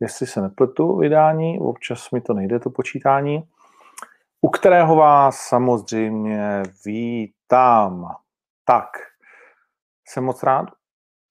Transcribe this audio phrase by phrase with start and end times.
[0.00, 3.48] Jestli se nepletu vydání, občas mi to nejde to počítání,
[4.40, 8.14] u kterého vás samozřejmě vítám.
[8.64, 8.88] Tak,
[10.08, 10.66] jsem moc rád,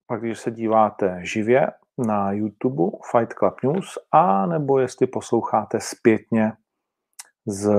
[0.07, 1.67] pak když se díváte živě
[2.07, 6.53] na YouTube Fight Club News, a nebo jestli posloucháte zpětně
[7.47, 7.69] z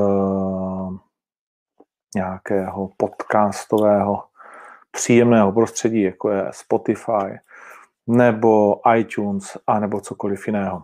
[2.15, 4.25] nějakého podcastového
[4.91, 7.39] příjemného prostředí, jako je Spotify
[8.07, 10.83] nebo iTunes a nebo cokoliv jiného.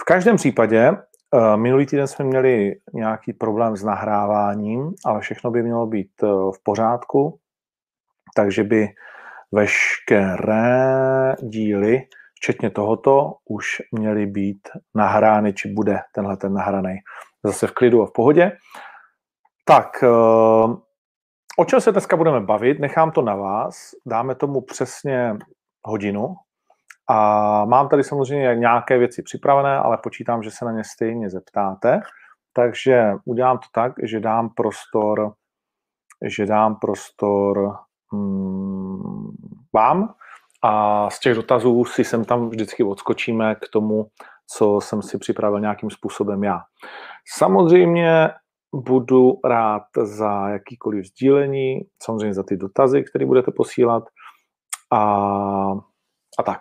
[0.00, 5.62] V každém případě eh, minulý týden jsme měli nějaký problém s nahráváním, ale všechno by
[5.62, 7.38] mělo být eh, v pořádku,
[8.36, 8.88] takže by
[9.52, 12.02] veškeré díly
[12.34, 16.96] včetně tohoto, už měly být nahrány, či bude tenhle ten nahraný.
[17.44, 18.52] Zase v klidu a v pohodě.
[19.64, 20.08] Tak, eh,
[21.58, 25.34] o čem se dneska budeme bavit, nechám to na vás, dáme tomu přesně
[25.84, 26.34] hodinu
[27.08, 32.00] a mám tady samozřejmě nějaké věci připravené, ale počítám, že se na ně stejně zeptáte,
[32.52, 35.32] takže udělám to tak, že dám prostor,
[36.26, 37.76] že dám prostor
[38.12, 39.30] hmm,
[39.74, 40.14] vám,
[40.62, 44.06] a z těch dotazů si sem tam vždycky odskočíme k tomu,
[44.56, 46.60] co jsem si připravil nějakým způsobem já.
[47.36, 48.30] Samozřejmě
[48.74, 54.04] budu rád za jakýkoliv sdílení, samozřejmě za ty dotazy, které budete posílat
[54.92, 55.02] a,
[56.38, 56.60] a tak.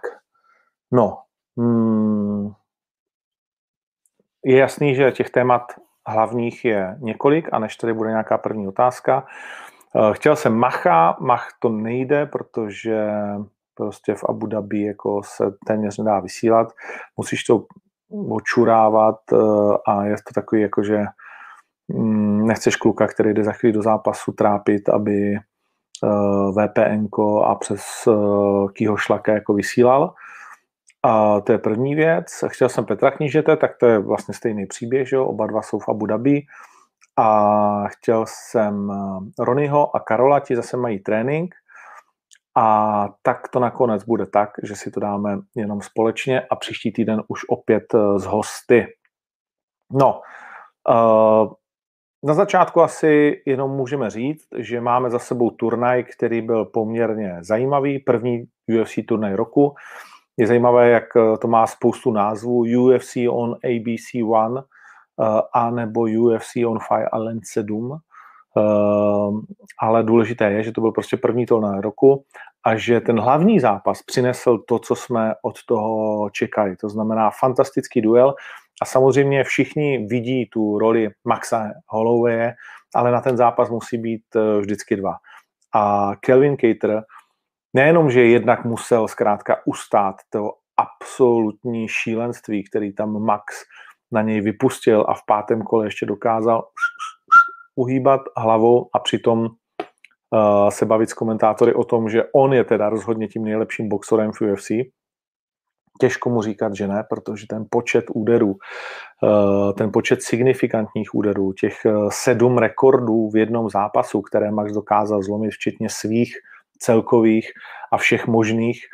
[0.95, 1.17] No,
[1.57, 2.51] hmm,
[4.45, 5.61] je jasný, že těch témat
[6.07, 9.25] hlavních je několik a než tady bude nějaká první otázka.
[9.95, 13.09] Eh, chtěl jsem Macha, Mach to nejde, protože
[13.75, 16.67] prostě v Abu Dhabi jako se téměř nedá vysílat.
[17.17, 17.65] Musíš to
[18.29, 19.37] očurávat eh,
[19.87, 21.03] a je to takový jako, že
[21.87, 25.37] mm, nechceš kluka, který jde za chvíli do zápasu trápit, aby eh,
[26.51, 27.07] VPN
[27.43, 27.83] a přes
[28.73, 30.13] kýho šlaka jako vysílal.
[31.05, 32.43] A to je první věc.
[32.47, 35.25] Chtěl jsem Petra Knížete, tak to je vlastně stejný příběh, že jo?
[35.25, 36.41] oba dva jsou v Abu Dhabi.
[37.17, 38.91] A chtěl jsem
[39.39, 41.55] Ronyho a Karola, ti zase mají trénink,
[42.57, 47.23] a tak to nakonec bude tak, že si to dáme jenom společně a příští týden
[47.27, 48.87] už opět eh, z hosty.
[49.91, 50.21] No,
[50.89, 51.47] eh,
[52.23, 57.99] na začátku asi jenom můžeme říct, že máme za sebou turnaj, který byl poměrně zajímavý,
[57.99, 59.75] první UFC turnaj roku.
[60.37, 62.59] Je zajímavé, jak eh, to má spoustu názvů.
[62.59, 64.61] UFC on ABC One
[65.53, 67.99] a nebo UFC on Fire Island 7
[68.57, 69.41] Ehm,
[69.79, 72.23] ale důležité je, že to byl prostě první turnaj roku
[72.63, 76.75] a že ten hlavní zápas přinesl to, co jsme od toho čekali.
[76.75, 78.35] To znamená fantastický duel
[78.81, 82.51] a samozřejmě všichni vidí tu roli Maxa Holloway,
[82.95, 85.15] ale na ten zápas musí být eh, vždycky dva.
[85.73, 87.03] A Kelvin Cater
[87.75, 93.45] nejenom, že jednak musel zkrátka ustát to absolutní šílenství, který tam Max
[94.11, 96.67] na něj vypustil a v pátém kole ještě dokázal
[97.75, 102.89] uhýbat hlavou a přitom uh, se bavit s komentátory o tom, že on je teda
[102.89, 104.67] rozhodně tím nejlepším boxerem v UFC.
[105.99, 108.55] Těžko mu říkat, že ne, protože ten počet úderů,
[109.23, 115.21] uh, ten počet signifikantních úderů, těch uh, sedm rekordů v jednom zápasu, které Max dokázal
[115.21, 116.35] zlomit, včetně svých
[116.79, 117.51] celkových
[117.91, 118.85] a všech možných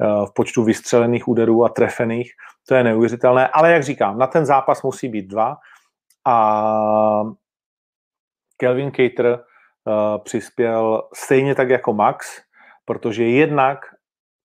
[0.00, 2.32] v počtu vystřelených úderů a trefených,
[2.68, 5.56] to je neuvěřitelné, ale jak říkám, na ten zápas musí být dva
[6.26, 7.22] a
[8.56, 12.40] Kelvin Cater uh, přispěl stejně tak jako Max,
[12.84, 13.78] protože jednak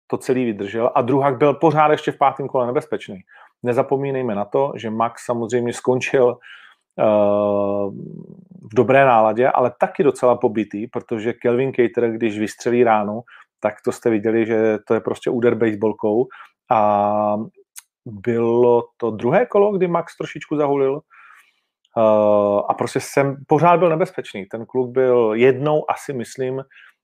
[0.07, 3.19] to celý vydržel a druhak byl pořád ještě v pátém kole nebezpečný.
[3.63, 6.37] Nezapomínejme na to, že Max samozřejmě skončil
[8.72, 13.22] v dobré náladě, ale taky docela pobytý, protože Kelvin Cater, když vystřelí ránu,
[13.59, 16.28] tak to jste viděli, že to je prostě úder baseballkou
[16.72, 17.38] a
[18.06, 21.02] bylo to druhé kolo, kdy Max trošičku zahulil,
[21.97, 24.46] Uh, a prostě jsem pořád byl nebezpečný.
[24.46, 26.64] Ten kluk byl jednou asi, myslím,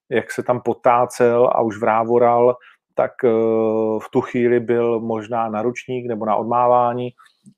[0.10, 2.56] jak se tam potácel a už vrávoral,
[2.96, 7.10] tak uh, v tu chvíli byl možná naručník nebo na odmávání,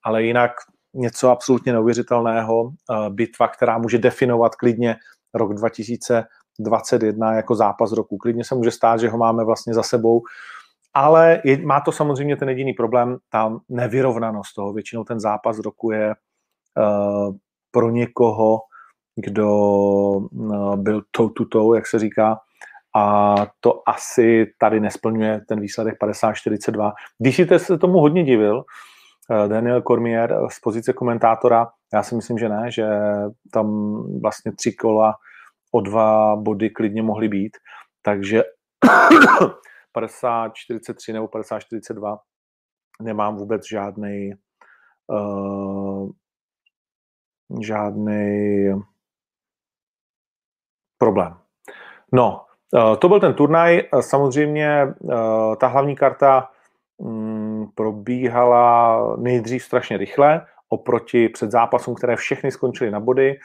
[0.04, 0.52] ale jinak
[0.94, 2.64] něco absolutně neuvěřitelného.
[2.64, 2.74] Uh,
[3.10, 4.96] bitva, která může definovat klidně
[5.34, 8.18] rok 2021 jako zápas roku.
[8.18, 10.22] Klidně se může stát, že ho máme vlastně za sebou
[10.94, 14.74] ale je, má to samozřejmě ten jediný problém, ta nevyrovnanost toho.
[14.74, 16.16] Většinou ten zápas roku je
[16.78, 17.36] uh,
[17.72, 18.60] pro někoho,
[19.16, 22.38] kdo uh, byl toe to toe, jak se říká,
[22.96, 26.92] a to asi tady nesplňuje ten výsledek 50-42.
[27.20, 28.64] Když jste se tomu hodně divil, eh,
[29.48, 32.88] Daniel Cormier z pozice komentátora, já si myslím, že ne, že
[33.52, 35.16] tam vlastně tři kola
[35.72, 37.58] o dva body klidně mohly být,
[38.02, 38.44] takže
[39.98, 42.18] 50-43 nebo 50-42
[43.02, 44.32] nemám vůbec žádný
[45.08, 46.10] uh,
[47.62, 48.70] žádný
[50.98, 51.38] problém.
[52.14, 52.46] No,
[53.00, 53.82] to byl ten turnaj.
[54.00, 54.94] Samozřejmě
[55.60, 56.50] ta hlavní karta
[56.98, 57.33] um,
[57.76, 63.40] probíhala nejdřív strašně rychle oproti před zápasům, které všechny skončily na body.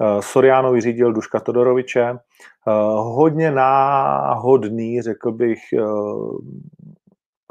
[0.00, 2.02] Eh, Soriano vyřídil Duška Todoroviče.
[2.08, 2.18] Eh,
[2.96, 5.82] hodně náhodný, řekl bych, eh,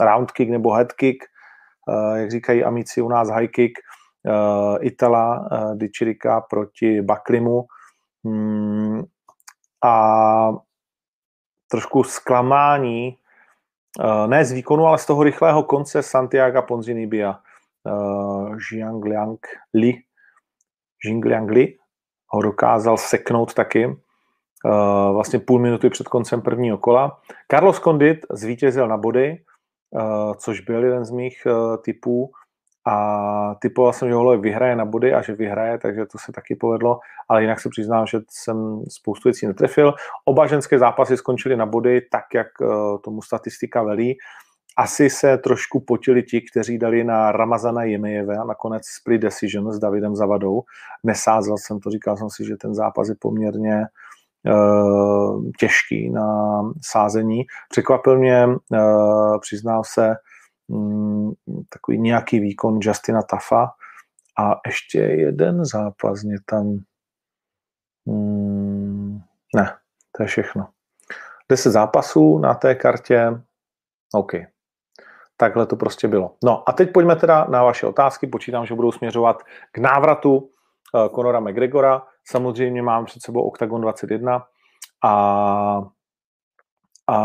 [0.05, 1.23] round kick nebo head kick,
[2.15, 3.79] jak říkají amici u nás high kick,
[4.79, 7.65] Itala Dichirika proti Baklimu.
[8.25, 9.03] Hmm,
[9.83, 10.53] a
[11.71, 13.17] trošku zklamání,
[14.27, 17.39] ne z výkonu, ale z toho rychlého konce Santiago Ponzinibia,
[18.71, 19.05] Jiang
[19.73, 19.93] Li,
[21.05, 21.77] Jingliang Li,
[22.27, 23.93] ho dokázal seknout taky uh,
[25.13, 27.21] vlastně půl minuty před koncem prvního kola.
[27.51, 29.43] Carlos Condit zvítězil na body,
[30.37, 31.47] což byl jeden z mých
[31.83, 32.31] typů
[32.87, 36.55] a typoval jsem, že Holoj vyhraje na body a že vyhraje, takže to se taky
[36.55, 36.99] povedlo,
[37.29, 39.93] ale jinak se přiznám, že jsem spoustu věcí netrefil.
[40.25, 42.47] Oba ženské zápasy skončily na body tak, jak
[43.03, 44.17] tomu statistika velí
[44.77, 49.79] asi se trošku potili ti, kteří dali na Ramazana Jemejeve a nakonec split decision s
[49.79, 50.63] Davidem Zavadou.
[51.03, 53.85] Nesázel jsem to, říkal jsem si, že ten zápas je poměrně
[54.47, 57.43] uh, těžký na sázení.
[57.69, 60.15] Překvapil mě, uh, přiznal se,
[61.69, 63.71] takový nějaký výkon Justina Tafa
[64.39, 66.77] a ještě jeden zápas mě tam
[68.05, 69.21] um,
[69.55, 69.73] ne,
[70.17, 70.67] to je všechno.
[71.49, 73.41] Deset zápasů na té kartě,
[74.13, 74.33] OK,
[75.41, 76.35] Takhle to prostě bylo.
[76.43, 78.27] No a teď pojďme teda na vaše otázky.
[78.27, 82.01] Počítám, že budou směřovat k návratu uh, Conora McGregora.
[82.25, 84.45] Samozřejmě mám před sebou Octagon 21
[85.03, 85.81] a,
[87.09, 87.17] a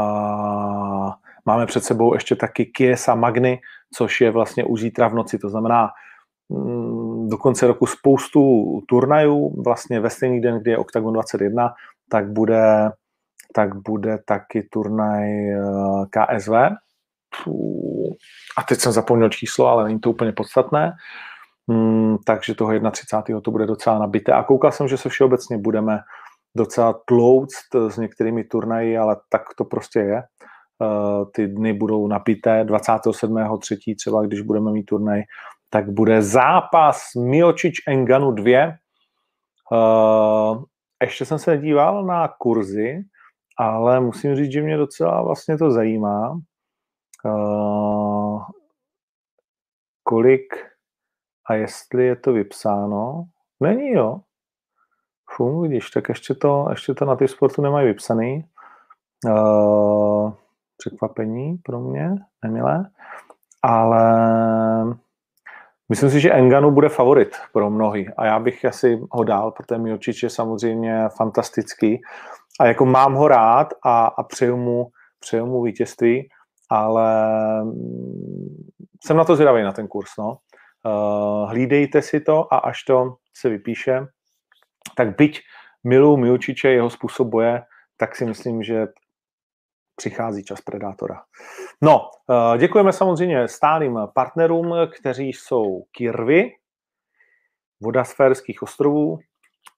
[1.47, 3.61] máme před sebou ještě taky Kiesa Magny,
[3.95, 5.39] což je vlastně už zítra v noci.
[5.39, 5.89] To znamená
[6.49, 8.41] mm, do konce roku spoustu
[8.89, 11.75] turnajů, vlastně ve stejný den, kdy je Octagon 21,
[12.11, 12.91] tak bude,
[13.55, 15.61] tak bude taky turnaj eh,
[16.11, 16.53] KSV,
[18.59, 20.93] a teď jsem zapomněl číslo, ale není to úplně podstatné,
[21.69, 23.41] hmm, takže toho 31.
[23.41, 24.33] to bude docela nabité.
[24.33, 25.99] A koukal jsem, že se všeobecně budeme
[26.57, 30.23] docela tlouct s některými turnaji, ale tak to prostě je.
[30.79, 32.65] Uh, ty dny budou napité.
[32.65, 33.97] 27.3.
[33.97, 35.23] třeba, když budeme mít turnaj,
[35.71, 38.73] tak bude zápas Miočič Enganu 2.
[39.73, 40.65] Uh,
[41.03, 43.05] ještě jsem se nedíval na kurzy,
[43.59, 46.41] ale musím říct, že mě docela vlastně to zajímá.
[47.25, 48.43] Uh,
[50.03, 50.55] kolik
[51.47, 53.25] a jestli je to vypsáno.
[53.61, 54.21] Není, jo.
[55.31, 58.45] Fum, vidíš, tak ještě to, ještě to na ty sportu nemají vypsaný.
[59.27, 60.33] Uh,
[60.77, 62.11] překvapení pro mě,
[62.45, 62.91] nemilé.
[63.63, 64.05] Ale
[65.89, 69.79] myslím si, že Enganu bude favorit pro mnohy a já bych asi ho dal, protože
[69.79, 72.01] Miočič je samozřejmě fantastický
[72.61, 74.87] a jako mám ho rád a, a přeju mu,
[75.21, 76.29] přeju mu vítězství,
[76.71, 77.27] ale
[79.05, 80.11] jsem na to zvědavý, na ten kurz.
[80.19, 80.39] No.
[80.87, 84.07] Uh, hlídejte si to a až to se vypíše,
[84.97, 85.41] tak byť
[85.85, 87.63] miluju Miučiče, jeho způsob boje,
[87.97, 88.87] tak si myslím, že
[89.97, 91.23] přichází čas Predátora.
[91.83, 96.51] No, uh, děkujeme samozřejmě stálým partnerům, kteří jsou Kirvy,
[97.81, 99.19] voda Sférských ostrovů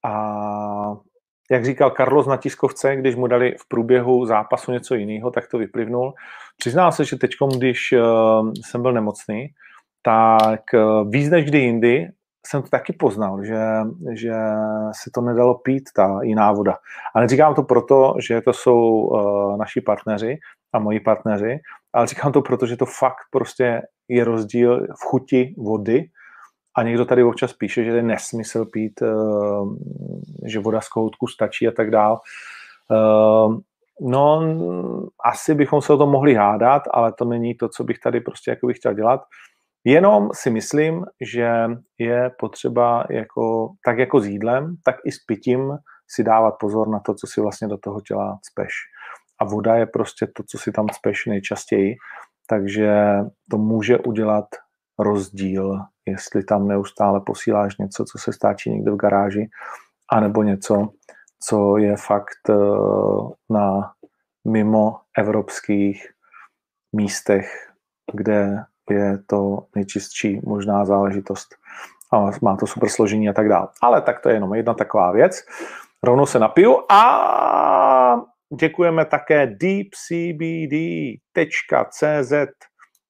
[0.04, 0.12] a
[1.50, 5.58] jak říkal Carlos na tiskovce, když mu dali v průběhu zápasu něco jiného, tak to
[5.58, 6.14] vyplivnul.
[6.56, 9.48] Přiznal se, že teď, když uh, jsem byl nemocný,
[10.02, 12.08] tak uh, víc než kdy jindy
[12.49, 13.61] jsem to taky poznal, že,
[14.12, 14.33] že
[15.02, 16.76] se to nedalo pít, ta jiná voda.
[17.14, 20.38] A neříkám to proto, že to jsou uh, naši partneři
[20.73, 21.59] a moji partneři,
[21.93, 26.05] ale říkám to proto, že to fakt prostě je rozdíl v chuti vody
[26.76, 29.02] a někdo tady občas píše, že je nesmysl pít,
[30.47, 32.21] že voda z kohoutku stačí a tak dál.
[34.00, 34.43] No,
[35.25, 38.50] asi bychom se o tom mohli hádat, ale to není to, co bych tady prostě
[38.50, 39.21] jako bych chtěl dělat.
[39.85, 41.50] Jenom si myslím, že
[41.99, 45.73] je potřeba jako, tak jako s jídlem, tak i s pitím
[46.11, 48.73] si dávat pozor na to, co si vlastně do toho těla cpeš.
[49.40, 51.97] A voda je prostě to, co si tam cpeš nejčastěji.
[52.50, 52.92] takže
[53.50, 54.44] to může udělat
[54.99, 59.49] rozdíl, jestli tam neustále posíláš něco, co se stáčí někde v garáži,
[60.12, 60.88] anebo něco,
[61.42, 62.54] co je fakt eh,
[63.50, 63.92] na
[64.49, 66.08] mimo evropských
[66.97, 67.73] místech,
[68.14, 71.54] kde je to nejčistší možná záležitost.
[72.12, 73.68] A má to super složení a tak dále.
[73.83, 75.45] Ale tak to je jenom jedna taková věc.
[76.02, 78.21] Rovnou se napiju a
[78.59, 79.92] děkujeme také deepcbd.cz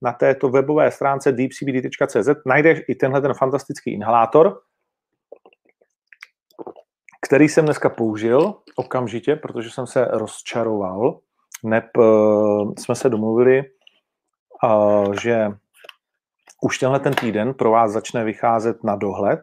[0.03, 4.61] na této webové stránce deepcbd.cz najdeš i tenhle ten fantastický inhalátor,
[7.27, 11.19] který jsem dneska použil okamžitě, protože jsem se rozčaroval.
[11.65, 13.63] Neb uh, jsme se domluvili,
[14.65, 15.49] uh, že
[16.63, 19.41] už tenhle ten týden pro vás začne vycházet na dohled,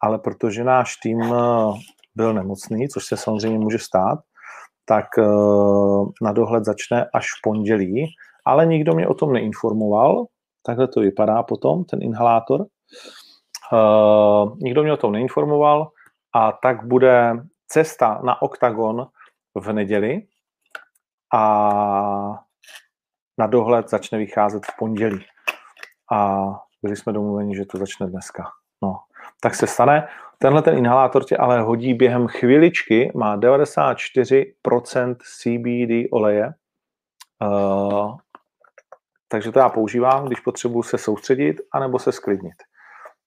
[0.00, 1.76] ale protože náš tým uh,
[2.14, 4.18] byl nemocný, což se samozřejmě může stát,
[4.84, 5.06] tak
[6.22, 8.06] na dohled začne až v pondělí,
[8.46, 10.24] ale nikdo mě o tom neinformoval.
[10.66, 12.66] Takhle to vypadá potom, ten inhalátor.
[14.62, 15.90] Nikdo mě o tom neinformoval
[16.34, 17.32] a tak bude
[17.68, 19.06] cesta na OKTAGON
[19.54, 20.22] v neděli
[21.34, 21.42] a
[23.38, 25.24] na dohled začne vycházet v pondělí.
[26.12, 26.46] A
[26.82, 28.44] byli jsme domluveni, že to začne dneska.
[28.82, 28.96] No,
[29.40, 30.08] tak se stane.
[30.38, 36.54] Tenhle ten inhalátor tě ale hodí během chviličky, má 94% CBD oleje,
[37.42, 38.16] uh,
[39.28, 42.54] takže to já používám, když potřebuji se soustředit anebo se sklidnit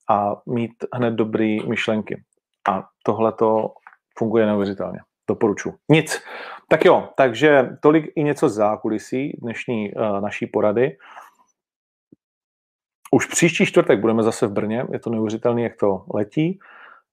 [0.10, 2.24] a mít hned dobrý myšlenky.
[2.70, 3.74] A tohle to
[4.18, 5.00] funguje neuvěřitelně.
[5.30, 5.74] Doporučuji.
[5.92, 6.22] Nic.
[6.70, 10.98] Tak jo, takže tolik i něco z zákulisí dnešní uh, naší porady.
[13.18, 16.60] Už příští čtvrtek budeme zase v Brně, je to neuvěřitelné, jak to letí.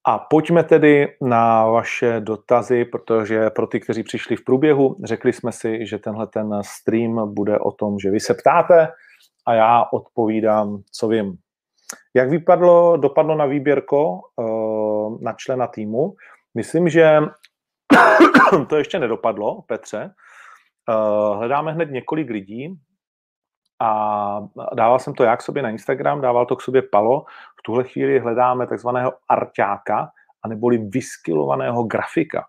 [0.06, 5.52] A pojďme tedy na vaše dotazy, protože pro ty, kteří přišli v průběhu, řekli jsme
[5.52, 8.88] si, že tenhle ten stream bude o tom, že vy se ptáte
[9.46, 11.36] a já odpovídám, co vím.
[12.14, 16.14] Jak vypadlo, dopadlo na výběrko uh, na člena týmu?
[16.54, 17.20] Myslím, že
[18.68, 20.10] to ještě nedopadlo, Petře.
[20.88, 22.78] Uh, hledáme hned několik lidí
[23.84, 24.40] a
[24.74, 27.24] dával jsem to jak sobě na Instagram, dával to k sobě Palo.
[27.60, 30.08] V tuhle chvíli hledáme takzvaného arťáka,
[30.42, 32.44] aneboli vyskilovaného grafika.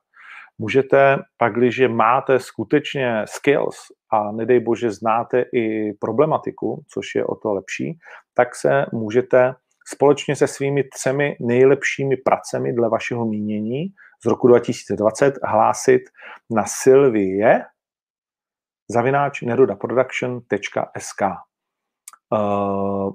[0.57, 3.77] Můžete, pak, když máte skutečně skills
[4.11, 7.99] a nedej bože znáte i problematiku, což je o to lepší,
[8.33, 9.55] tak se můžete
[9.87, 13.87] společně se svými třemi nejlepšími pracemi dle vašeho mínění
[14.23, 16.01] z roku 2020 hlásit
[16.49, 17.65] na Sylvie
[18.89, 21.21] zavináč nerodaproduction.sk.
[22.33, 23.13] Uh,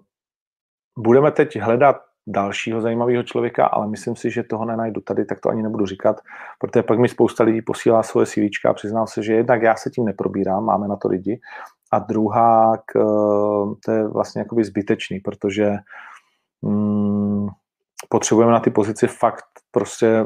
[0.98, 1.96] budeme teď hledat
[2.26, 6.20] dalšího zajímavého člověka, ale myslím si, že toho nenajdu tady, tak to ani nebudu říkat,
[6.58, 9.90] protože pak mi spousta lidí posílá svoje CV a přiznám se, že jednak já se
[9.90, 11.40] tím neprobírám, máme na to lidi,
[11.92, 12.92] a druhá, k,
[13.84, 15.72] to je vlastně jakoby zbytečný, protože
[16.62, 17.48] mm,
[18.08, 20.24] potřebujeme na ty pozici fakt prostě,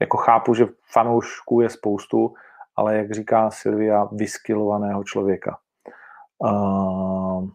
[0.00, 2.34] jako chápu, že fanoušků je spoustu,
[2.78, 5.58] ale jak říká Silvia, vyskilovaného člověka.
[6.38, 7.48] Uh,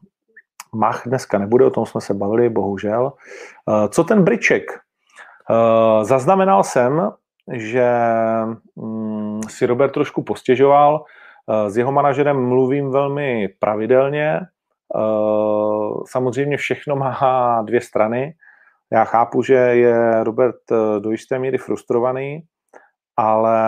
[0.75, 3.13] Mach dneska nebude, o tom jsme se bavili, bohužel.
[3.65, 4.63] Uh, co ten Briček?
[5.49, 7.11] Uh, zaznamenal jsem,
[7.51, 7.89] že
[8.75, 11.05] um, si Robert trošku postěžoval.
[11.45, 14.39] Uh, s jeho manažerem mluvím velmi pravidelně.
[14.95, 18.35] Uh, samozřejmě všechno má dvě strany.
[18.91, 20.61] Já chápu, že je Robert
[20.99, 22.43] do jisté míry frustrovaný,
[23.17, 23.59] ale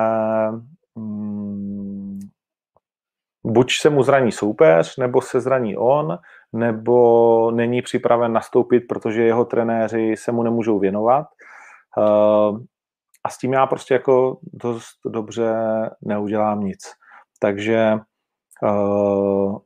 [0.98, 2.20] Hmm,
[3.44, 6.18] buď se mu zraní soupeř, nebo se zraní on,
[6.54, 11.28] nebo není připraven nastoupit, protože jeho trenéři se mu nemůžou věnovat.
[11.98, 12.60] Uh,
[13.24, 15.56] a s tím já prostě jako dost dobře
[16.02, 16.94] neudělám nic.
[17.40, 17.98] Takže
[18.64, 19.58] uh,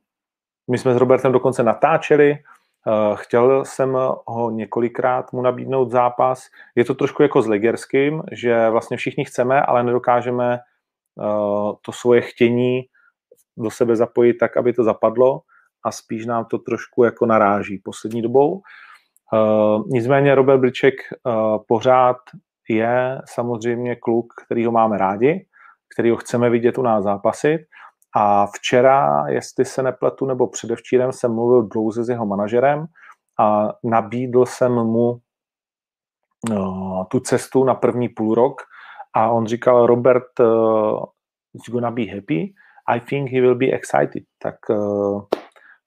[0.71, 6.47] my jsme s Robertem dokonce natáčeli, uh, chtěl jsem ho několikrát mu nabídnout zápas.
[6.75, 10.59] Je to trošku jako s Legerským, že vlastně všichni chceme, ale nedokážeme
[11.81, 12.81] to svoje chtění
[13.57, 15.41] do sebe zapojit tak, aby to zapadlo
[15.85, 18.61] a spíš nám to trošku jako naráží poslední dobou.
[19.33, 22.17] Uh, nicméně Robert Briček uh, pořád
[22.69, 25.45] je samozřejmě kluk, který ho máme rádi,
[25.93, 27.61] který ho chceme vidět u nás zápasit.
[28.15, 32.85] A včera, jestli se nepletu, nebo předevčírem jsem mluvil dlouze s jeho manažerem
[33.39, 35.19] a nabídl jsem mu
[37.11, 38.61] tu cestu na první půl rok,
[39.19, 41.03] a on říkal, Robert uh,
[41.53, 42.53] is gonna be happy,
[42.87, 44.23] I think he will be excited.
[44.41, 45.21] Tak, uh,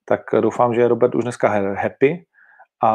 [0.08, 1.48] tak doufám, že je Robert už dneska
[1.82, 2.24] happy.
[2.84, 2.92] A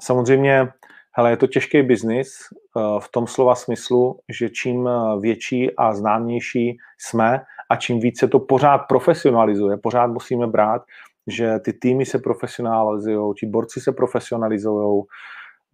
[0.00, 0.68] samozřejmě,
[1.16, 2.28] hele, je to těžký biznis
[2.74, 4.88] uh, v tom slova smyslu, že čím
[5.20, 10.82] větší a známější jsme a čím více to pořád profesionalizuje, pořád musíme brát,
[11.26, 15.02] že ty týmy se profesionalizují, ti borci se profesionalizují,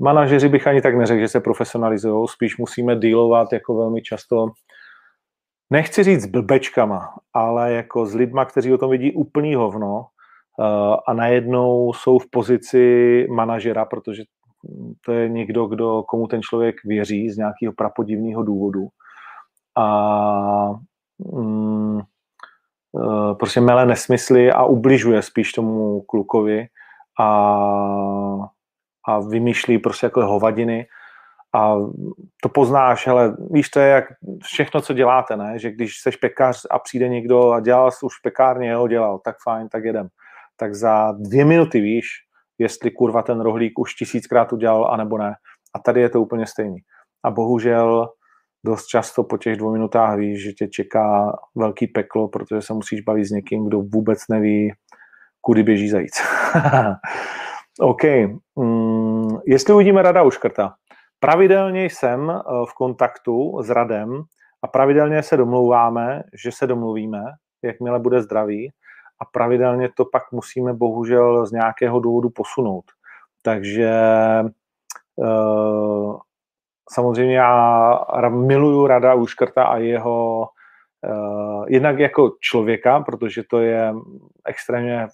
[0.02, 4.46] manažeři bych ani tak neřekl, že se profesionalizují, spíš musíme dealovat jako velmi často,
[5.70, 10.96] nechci říct s blbečkama, ale jako s lidma, kteří o tom vidí úplný hovno uh,
[11.06, 14.22] a najednou jsou v pozici manažera, protože
[15.04, 18.88] to je někdo, kdo, komu ten člověk věří z nějakého prapodivného důvodu.
[19.76, 20.70] A
[21.18, 22.00] mm,
[22.92, 26.66] uh, prostě mele nesmysly a ubližuje spíš tomu klukovi
[27.20, 27.28] a,
[29.08, 30.86] a vymýšlí prostě jako hovadiny
[31.54, 31.74] a
[32.42, 34.04] to poznáš, ale víš, to je jak
[34.42, 35.58] všechno, co děláte, ne?
[35.58, 39.36] že když seš pekař a přijde někdo a dělal už v pekárně, jo, dělal, tak
[39.44, 40.08] fajn, tak jedem.
[40.56, 42.06] Tak za dvě minuty víš,
[42.58, 45.34] jestli kurva ten rohlík už tisíckrát udělal, anebo ne.
[45.74, 46.78] A tady je to úplně stejný.
[47.24, 48.08] A bohužel
[48.64, 53.00] dost často po těch dvou minutách víš, že tě čeká velký peklo, protože se musíš
[53.00, 54.72] bavit s někým, kdo vůbec neví,
[55.40, 56.22] kudy běží zajíc.
[57.80, 58.02] OK.
[58.56, 58.97] Mm,
[59.46, 60.74] jestli uvidíme Rada Uškrta,
[61.20, 64.22] Pravidelně jsem eh, v kontaktu s Radem
[64.62, 67.24] a pravidelně se domlouváme, že se domluvíme,
[67.62, 68.70] jakmile bude zdravý
[69.20, 72.84] a pravidelně to pak musíme bohužel z nějakého důvodu posunout.
[73.42, 73.92] Takže
[75.16, 76.18] uh,
[76.90, 80.48] samozřejmě já miluju Rada Uškrta a jeho
[81.08, 83.94] uh, jednak jako člověka, protože to je
[84.46, 85.06] extrémně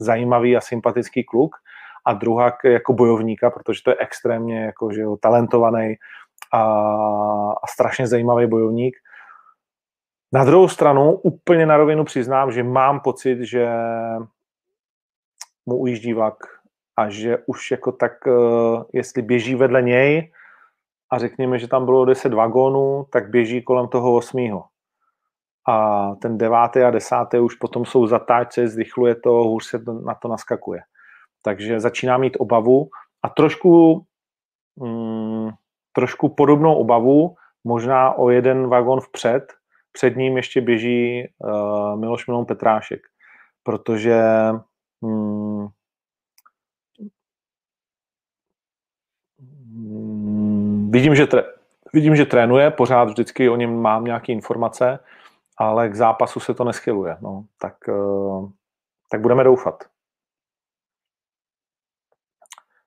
[0.00, 1.56] zajímavý a sympatický kluk,
[2.06, 5.94] a druhá jako bojovníka, protože to je extrémně jako, že jo, talentovaný
[6.52, 6.62] a,
[7.50, 8.96] a strašně zajímavý bojovník.
[10.32, 13.68] Na druhou stranu úplně na rovinu přiznám, že mám pocit, že
[15.66, 16.36] mu ujíždí vlak
[16.96, 20.32] a že už jako tak, eh, jestli běží vedle něj
[21.12, 24.64] a řekněme, že tam bylo 10 vagónů, tak běží kolem toho osmého.
[25.68, 30.28] A ten devátý a desátý už potom jsou zatáčce, zrychluje to, hůř se na to
[30.28, 30.80] naskakuje.
[31.46, 32.88] Takže začíná mít obavu
[33.22, 34.02] a trošku,
[34.76, 35.50] mm,
[35.92, 39.52] trošku podobnou obavu, možná o jeden vagon vpřed,
[39.92, 43.00] před ním ještě běží uh, Miloš Milon Petrášek,
[43.62, 44.22] protože
[45.00, 45.66] mm,
[49.68, 51.44] mm, vidím, že tre,
[51.92, 54.98] vidím, že trénuje, pořád vždycky o něm mám nějaké informace,
[55.58, 57.16] ale k zápasu se to neschyluje.
[57.20, 58.50] No, tak, uh,
[59.10, 59.95] tak budeme doufat.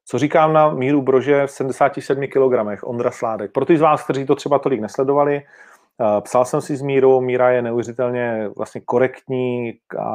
[0.09, 3.51] Co říkám na míru brože v 77 kg, Ondra Sládek.
[3.51, 7.21] Pro ty z vás, kteří to třeba tolik nesledovali, eh, psal jsem si s mírou,
[7.21, 10.09] míra je neuvěřitelně vlastně korektní a,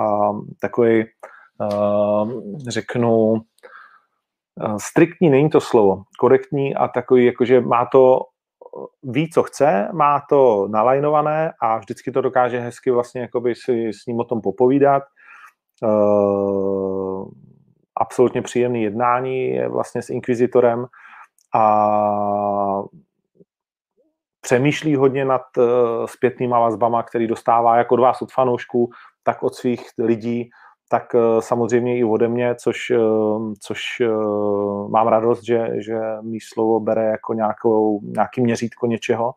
[0.00, 1.04] a takový,
[1.60, 2.30] uh,
[2.68, 8.20] řeknu, uh, striktní není to slovo, korektní a takový, jakože má to,
[9.02, 14.06] ví, co chce, má to nalajnované a vždycky to dokáže hezky vlastně jakoby si s
[14.06, 15.02] ním o tom popovídat.
[15.82, 17.07] Uh,
[17.98, 20.86] absolutně příjemný jednání je vlastně s inkvizitorem
[21.54, 22.82] a
[24.40, 25.64] přemýšlí hodně nad uh,
[26.06, 28.90] zpětnýma vazbama, který dostává jak od vás, od fanoušků,
[29.22, 30.50] tak od svých lidí,
[30.88, 33.80] tak uh, samozřejmě i ode mě, což, uh, což
[34.88, 39.32] mám radost, že, že mý slovo bere jako nějakou, nějaký měřítko něčeho.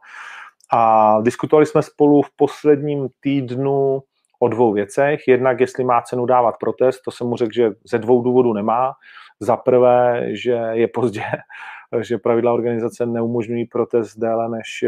[0.74, 4.02] A diskutovali jsme spolu v posledním týdnu
[4.42, 5.28] o dvou věcech.
[5.28, 8.94] Jednak, jestli má cenu dávat protest, to jsem mu řekl, že ze dvou důvodů nemá.
[9.40, 11.24] Za prvé, že je pozdě,
[12.02, 14.86] že pravidla organizace neumožňují protest déle než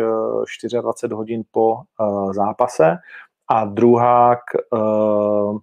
[0.81, 2.97] 24 eh, hodin po uh, zápase.
[3.49, 4.37] A druhá,
[4.73, 5.59] uh,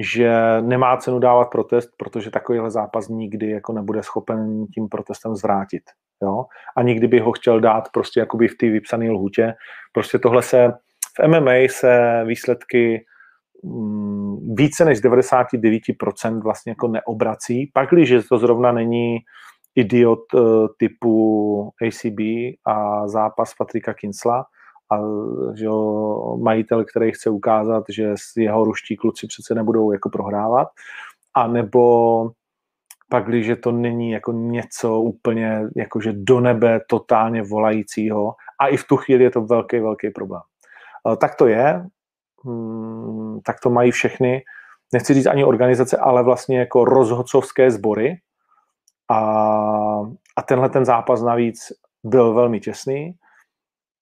[0.00, 5.82] že nemá cenu dávat protest, protože takovýhle zápas nikdy jako nebude schopen tím protestem zvrátit.
[6.22, 6.44] Jo?
[6.76, 9.54] A nikdy by ho chtěl dát prostě jakoby v té vypsané lhutě.
[9.92, 10.72] Prostě tohle se
[11.20, 13.04] v MMA se výsledky
[13.64, 19.18] mm, více než 99% vlastně jako neobrací, pak když to zrovna není
[19.74, 20.40] idiot eh,
[20.78, 22.20] typu ACB
[22.66, 24.44] a zápas Patrika Kinsla,
[24.92, 24.98] a
[25.54, 25.66] že
[26.42, 30.68] majitel, který chce ukázat, že jeho ruští kluci přece nebudou jako prohrávat,
[31.34, 32.30] a nebo
[33.08, 38.84] pak, když to není jako něco úplně jakože do nebe totálně volajícího a i v
[38.84, 40.40] tu chvíli je to velký, velký problém.
[41.12, 41.86] Eh, tak to je,
[42.44, 44.42] hmm, tak to mají všechny,
[44.92, 48.20] nechci říct ani organizace, ale vlastně jako rozhodcovské sbory.
[49.10, 49.20] A,
[50.36, 51.72] a tenhle ten zápas navíc
[52.04, 53.14] byl velmi těsný.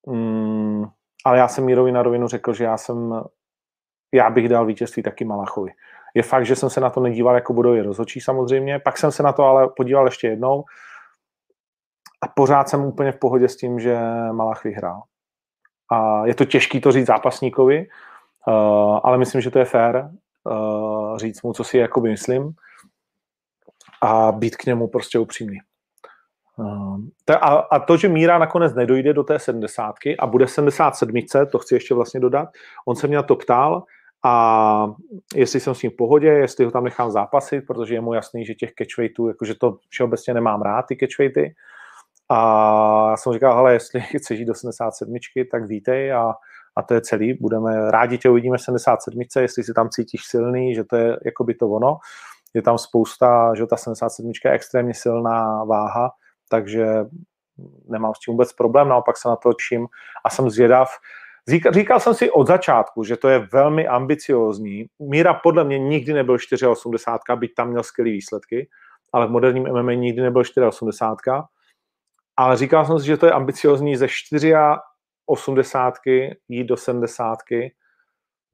[0.08, 0.84] Hmm,
[1.24, 3.22] ale já jsem Mírovi na rovinu řekl, že já jsem,
[4.14, 5.70] já bych dal vítězství taky Malachovi.
[6.14, 9.22] Je fakt, že jsem se na to nedíval jako budově rozhodčí samozřejmě, pak jsem se
[9.22, 10.64] na to ale podíval ještě jednou
[12.22, 13.98] a pořád jsem úplně v pohodě s tím, že
[14.32, 15.02] Malach vyhrál
[15.90, 17.86] a je to těžké to říct zápasníkovi,
[18.48, 20.10] uh, ale myslím, že to je fér
[20.44, 22.52] uh, říct mu, co si jakoby myslím
[24.02, 25.58] a být k němu prostě upřímný.
[26.56, 26.98] Uh,
[27.40, 31.12] a, a to, že Míra nakonec nedojde do té sedmdesátky a bude 77,
[31.52, 32.48] to chci ještě vlastně dodat,
[32.86, 33.84] on se mě na to ptal
[34.24, 34.94] a
[35.34, 38.44] jestli jsem s ním v pohodě, jestli ho tam nechám zápasit, protože je mu jasný,
[38.44, 41.54] že těch catchweightů, jakože to všeobecně nemám rád, ty catchweighty.
[42.28, 45.14] A já jsem říkal, ale jestli chceš jít do 77,
[45.50, 46.34] tak vítej a,
[46.76, 47.34] a to je celý.
[47.34, 51.54] Budeme rádi tě uvidíme 77, jestli si tam cítíš silný, že to je jako by
[51.54, 51.96] to ono.
[52.54, 56.10] Je tam spousta, že ta 77 je extrémně silná váha,
[56.48, 56.86] takže
[57.88, 59.86] nemám s tím vůbec problém, naopak se na to čím
[60.24, 60.88] a jsem zvědav,
[61.48, 64.86] Říkal, říkal jsem si od začátku, že to je velmi ambiciózní.
[64.98, 68.68] Míra podle mě nikdy nebyl 4,80, byť tam měl skvělé výsledky,
[69.12, 71.44] ale v moderním MMA nikdy nebyl 4,80.
[72.36, 75.92] Ale říkal jsem si, že to je ambiciozní ze 4,80
[76.48, 77.38] jít do 70,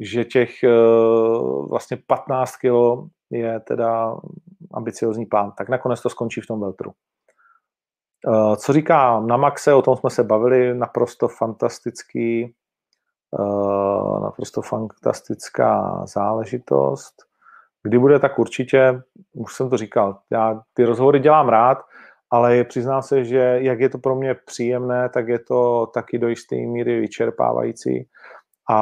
[0.00, 4.16] že těch uh, vlastně 15 kilo je teda
[4.74, 5.52] ambiciozní plán.
[5.58, 6.92] Tak nakonec to skončí v tom veltru.
[8.26, 12.54] Uh, co říká na Maxe, o tom jsme se bavili, naprosto fantastický
[13.38, 17.14] Eh, naprosto fantastická záležitost.
[17.82, 21.78] Kdy bude, tak určitě, už jsem to říkal, já ty rozhovory dělám rád,
[22.30, 26.28] ale přiznám se, že jak je to pro mě příjemné, tak je to taky do
[26.28, 28.08] jisté míry vyčerpávající.
[28.70, 28.76] A,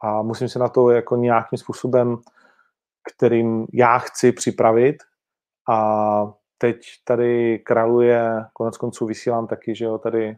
[0.00, 2.16] a musím se na to jako nějakým způsobem,
[3.14, 4.96] kterým já chci připravit.
[5.70, 10.36] A teď tady kraluje, konec konců vysílám taky, že jo, tady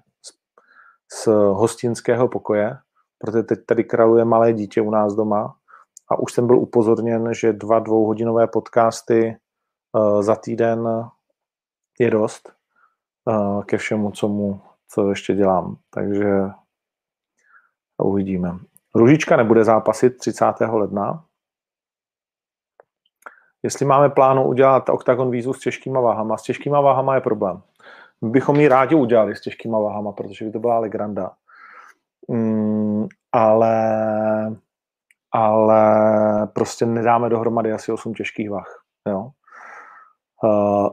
[1.12, 2.79] z hostinského pokoje,
[3.19, 5.55] protože teď tady kraluje malé dítě u nás doma.
[6.11, 9.37] A už jsem byl upozorněn, že dva dvouhodinové podcasty
[9.92, 10.88] uh, za týden
[11.99, 12.53] je dost
[13.67, 15.77] ke všemu, co, mu, co ještě dělám.
[15.91, 16.43] Takže
[18.03, 18.59] uvidíme.
[18.95, 20.45] Ružička nebude zápasit 30.
[20.73, 21.25] ledna.
[23.63, 27.63] Jestli máme plánu udělat Octagon výzvu s těžkýma váhama, s těžkýma váhama je problém
[28.23, 31.33] bychom ji rádi udělali s těžkýma váhama, protože by to byla Legranda.
[32.29, 33.77] Mm, ale,
[35.33, 35.83] ale
[36.47, 38.83] prostě nedáme dohromady asi 8 těžkých váh.
[39.09, 39.31] Jo?
[40.45, 40.89] Uh,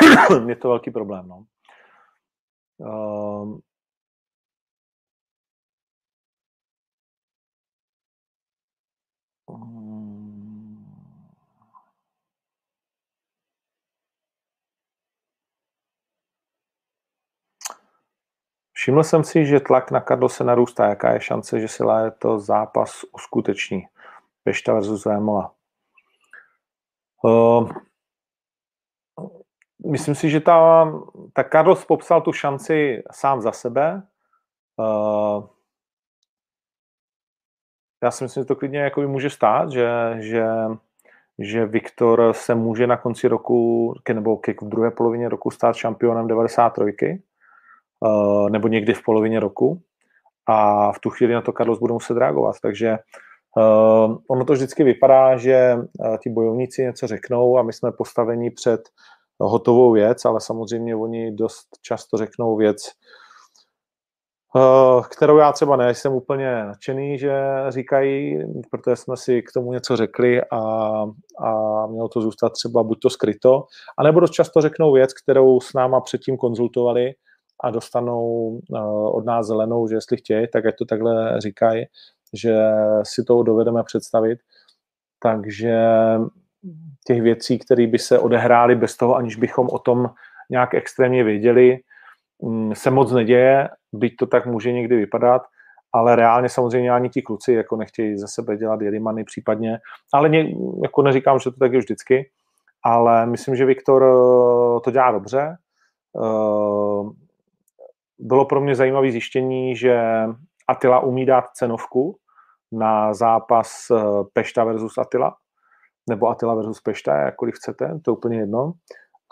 [0.48, 1.28] je to velký problém.
[1.28, 1.44] No.
[2.78, 3.60] Uh,
[18.80, 20.86] Všiml jsem si, že tlak na se narůstá.
[20.86, 23.86] Jaká je šance, že se to zápas uskuteční?
[24.44, 25.52] Pešta versus Vémola.
[27.24, 27.70] Uh,
[29.86, 30.92] myslím si, že ta,
[31.32, 34.02] ta Carlos popsal tu šanci sám za sebe.
[34.76, 35.46] Uh,
[38.02, 39.88] já si myslím, že to klidně jako může stát, že,
[40.18, 40.46] že,
[41.38, 47.22] že Viktor se může na konci roku, nebo v druhé polovině roku stát šampionem 93.
[48.06, 49.82] Eh, nebo někdy v polovině roku
[50.46, 52.56] a v tu chvíli na to Carlos bude muset reagovat.
[52.62, 52.98] Takže
[53.56, 58.50] uh, ono to vždycky vypadá, že uh, ti bojovníci něco řeknou a my jsme postaveni
[58.50, 58.88] před
[59.40, 62.76] hotovou věc, ale samozřejmě oni dost často řeknou věc,
[64.54, 67.32] uh, kterou já třeba nejsem úplně nadšený, že
[67.68, 68.38] říkají,
[68.70, 70.58] protože jsme si k tomu něco řekli a,
[71.44, 73.64] a mělo to zůstat třeba buď to skryto,
[73.98, 77.14] anebo dost často řeknou věc, kterou s náma předtím konzultovali
[77.60, 78.80] a dostanou eh,
[79.12, 81.84] od nás zelenou, že jestli chtějí, tak ať to takhle říkají,
[82.34, 82.56] že
[83.02, 84.38] si to dovedeme představit.
[85.22, 85.84] Takže
[87.06, 90.10] těch věcí, které by se odehrály bez toho, aniž bychom o tom
[90.50, 91.78] nějak extrémně věděli,
[92.42, 95.42] mm, se moc neděje, byť to tak může někdy vypadat,
[95.92, 99.78] ale reálně samozřejmě ani ti kluci jako nechtějí ze sebe dělat jelimany případně,
[100.12, 102.30] ale ně, jako neříkám, že to tak je vždycky,
[102.84, 105.56] ale myslím, že Viktor eh, to dělá dobře.
[106.16, 107.10] Eh,
[108.18, 110.02] bylo pro mě zajímavé zjištění, že
[110.68, 112.16] Atila umí dát cenovku
[112.72, 115.36] na zápas eh, Pešta versus Atila,
[116.10, 118.72] nebo Atila versus Pešta, jakkoliv chcete, to je úplně jedno.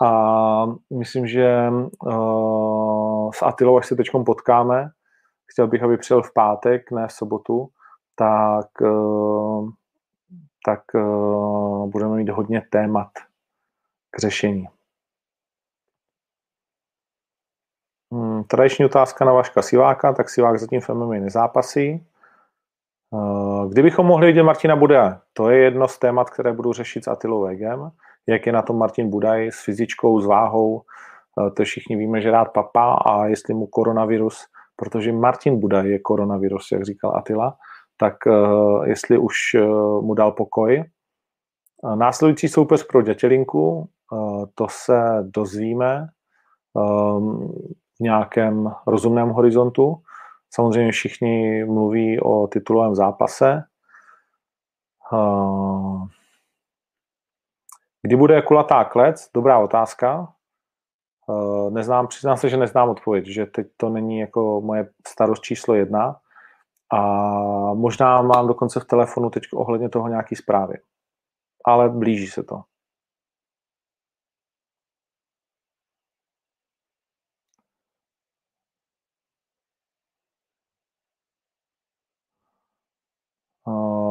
[0.01, 0.65] A
[0.99, 1.69] myslím, že
[2.05, 4.89] uh, s Atilou, až se teď potkáme,
[5.51, 7.69] chtěl bych, aby přijel v pátek, ne v sobotu,
[8.15, 9.69] tak, uh,
[10.65, 13.09] tak uh, budeme mít hodně témat
[14.11, 14.67] k řešení.
[18.13, 22.08] Hmm, tradiční otázka na Vaška Siváka, tak Sivák zatím v MMA nezápasí.
[23.11, 27.07] Uh, kdybychom mohli vidět Martina Budaje, to je jedno z témat, které budu řešit s
[27.07, 27.89] Atilou Vegem,
[28.27, 32.31] jak je na tom Martin Budaj s fyzičkou, s váhou, uh, to všichni víme, že
[32.31, 34.45] rád papá a jestli mu koronavirus,
[34.75, 37.55] protože Martin Budaj je koronavirus, jak říkal Atila,
[37.97, 39.35] tak uh, jestli už
[40.01, 40.83] mu dal pokoj.
[41.95, 43.89] Následující soupeř pro Dětělinku,
[44.55, 46.07] to se dozvíme
[46.75, 49.95] v nějakém rozumném horizontu.
[50.51, 53.63] Samozřejmě všichni mluví o titulovém zápase.
[58.01, 59.29] Kdy bude kulatá klec?
[59.33, 60.33] Dobrá otázka.
[61.69, 66.19] Neznám, přiznám se, že neznám odpověď, že teď to není jako moje starost číslo jedna
[66.93, 67.01] a
[67.73, 70.77] možná mám dokonce v telefonu teď ohledně toho nějaký zprávy.
[71.65, 72.61] Ale blíží se to.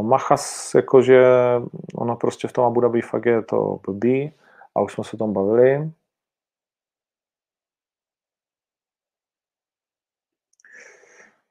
[0.08, 1.24] Machas, jakože
[1.94, 4.32] ono prostě v tom Abu Dhabi fakt je to blbý
[4.74, 5.90] a už jsme se o tom bavili.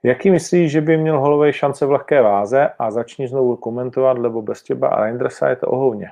[0.03, 4.41] Jaký myslíš, že by měl Holovej šance v lehké váze a začni znovu komentovat, lebo
[4.41, 6.11] bez těba a Reindersa je to ohovně.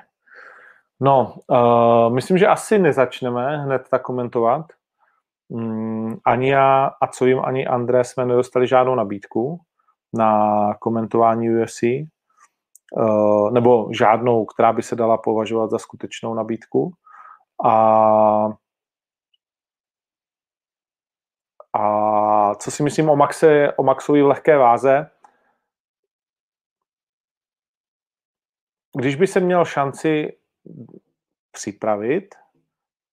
[1.00, 4.66] No, uh, myslím, že asi nezačneme hned tak komentovat.
[5.48, 9.60] Um, ani já a co jim, ani André jsme nedostali žádnou nabídku
[10.12, 11.82] na komentování UFC,
[13.52, 16.92] nebo žádnou, která by se dala považovat za skutečnou nabídku.
[17.64, 18.48] A
[21.78, 25.10] a co si myslím o, Maxe, o Maxovi v lehké váze?
[28.98, 30.38] Když by se měl šanci
[31.52, 32.34] připravit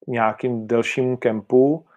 [0.07, 1.87] nějakým delším kempu,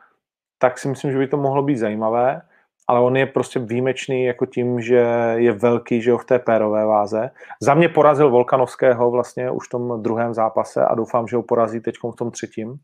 [0.59, 2.46] tak si myslím, že by to mohlo být zajímavé,
[2.89, 6.85] ale on je prostě výjimečný jako tím, že je velký, že jo, v té pérové
[6.87, 7.31] váze.
[7.63, 11.81] Za mě porazil Volkanovského vlastně už v tom druhém zápase a doufám, že ho porazí
[11.81, 12.79] teď v tom třetím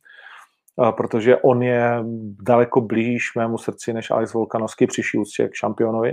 [0.96, 2.04] protože on je
[2.42, 6.12] daleko blíž mému srdci než Alex Volkanovský přišel úctě k šampionovi.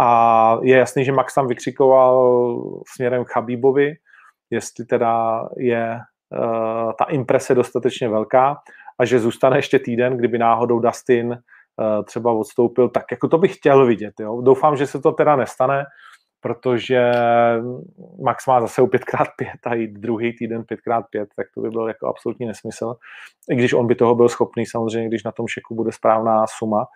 [0.00, 2.56] A je jasný, že Max tam vykřikoval
[2.94, 3.94] směrem k Chabibovi,
[4.50, 5.98] jestli teda je
[6.38, 8.56] uh, ta imprese dostatečně velká
[8.98, 11.38] a že zůstane ještě týden, kdyby náhodou Dustin
[12.04, 14.14] třeba odstoupil, tak jako to bych chtěl vidět.
[14.20, 14.40] Jo.
[14.40, 15.84] Doufám, že se to teda nestane,
[16.40, 17.12] protože
[18.22, 22.46] Max má zase 5x5 a jít druhý týden 5x5, tak to by byl jako absolutní
[22.46, 22.94] nesmysl.
[23.50, 26.86] I když on by toho byl schopný, samozřejmě, když na tom šeku bude správná suma.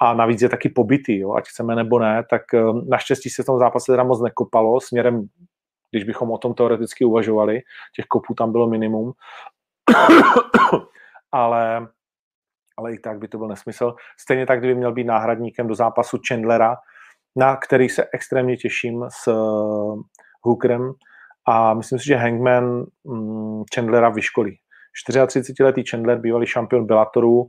[0.00, 3.46] A navíc je taky pobytý, jo, ať chceme nebo ne, tak eh, naštěstí se v
[3.46, 5.26] tom zápase teda moc nekopalo směrem,
[5.90, 7.60] když bychom o tom teoreticky uvažovali,
[7.96, 9.12] těch kopů tam bylo minimum,
[11.32, 11.88] ale,
[12.80, 13.94] ale i tak by to byl nesmysl.
[14.20, 16.76] Stejně tak, kdyby měl být náhradníkem do zápasu Chandlera,
[17.36, 20.00] na který se extrémně těším s uh,
[20.42, 20.92] Hookerem
[21.48, 24.56] a myslím si, že Hangman um, Chandlera vyškolí.
[25.10, 27.48] 34-letý Chandler, bývalý šampion Bellatoru,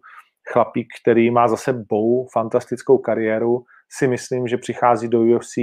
[0.54, 5.54] chlapík, který má za sebou fantastickou kariéru, si myslím, že přichází do UFC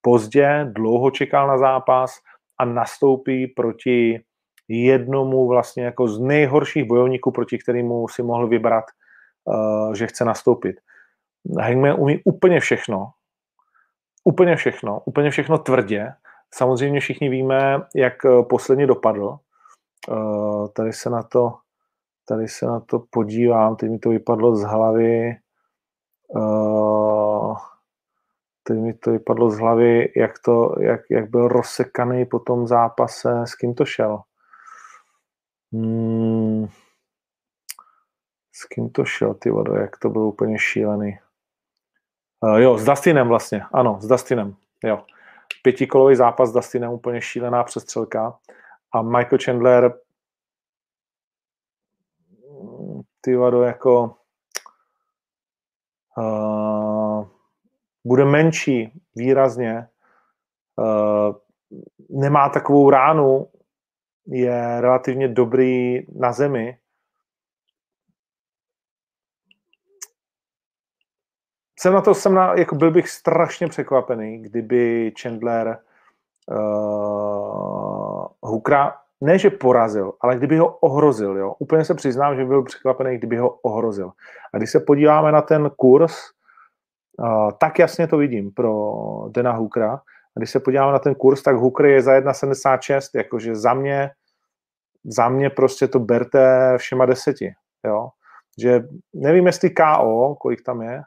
[0.00, 2.14] pozdě, dlouho čekal na zápas
[2.60, 4.20] a nastoupí proti
[4.68, 8.84] jednomu vlastně jako z nejhorších bojovníků, proti kterému si mohl vybrat,
[9.44, 10.76] uh, že chce nastoupit.
[11.60, 13.10] Hangman umí úplně všechno,
[14.24, 16.12] úplně všechno, úplně všechno tvrdě.
[16.54, 19.38] Samozřejmě všichni víme, jak eh, posledně dopadl.
[20.10, 21.54] Eh, tady se na to,
[22.28, 25.36] tady se na to podívám, teď mi to vypadlo z hlavy.
[26.36, 27.54] Eh,
[28.62, 33.42] teď mi to vypadlo z hlavy, jak, to, jak, jak byl rozsekaný po tom zápase,
[33.44, 34.20] s kým to šel.
[35.72, 36.68] Hmm.
[38.52, 41.18] S kým to šel, ty vodo, jak to bylo úplně šílený.
[42.40, 45.04] Uh, jo, s Dustinem vlastně, ano, s Dustinem, jo.
[45.62, 48.38] Pětikolový zápas s Dustinem, úplně šílená přestřelka.
[48.92, 49.98] A Michael Chandler,
[53.20, 54.16] ty vado, jako
[56.16, 57.26] uh,
[58.04, 59.88] bude menší výrazně,
[60.76, 61.36] uh,
[62.10, 63.48] nemá takovou ránu,
[64.26, 66.78] je relativně dobrý na zemi,
[71.82, 75.78] jsem na to, jsem na, jako byl bych strašně překvapený, kdyby Chandler
[76.50, 81.36] uh, Hookera ne, že porazil, ale kdyby ho ohrozil.
[81.36, 81.54] Jo?
[81.58, 84.12] Úplně se přiznám, že byl překvapený, kdyby ho ohrozil.
[84.54, 86.14] A když se podíváme na ten kurz,
[87.18, 88.94] uh, tak jasně to vidím pro
[89.28, 90.00] Dena Hookera.
[90.36, 94.10] A když se podíváme na ten kurz, tak Hooker je za 1,76, jakože za mě,
[95.04, 97.52] za mě prostě to berte všema deseti.
[97.86, 98.08] Jo?
[98.62, 98.80] Že
[99.14, 101.02] nevím, jestli KO, kolik tam je,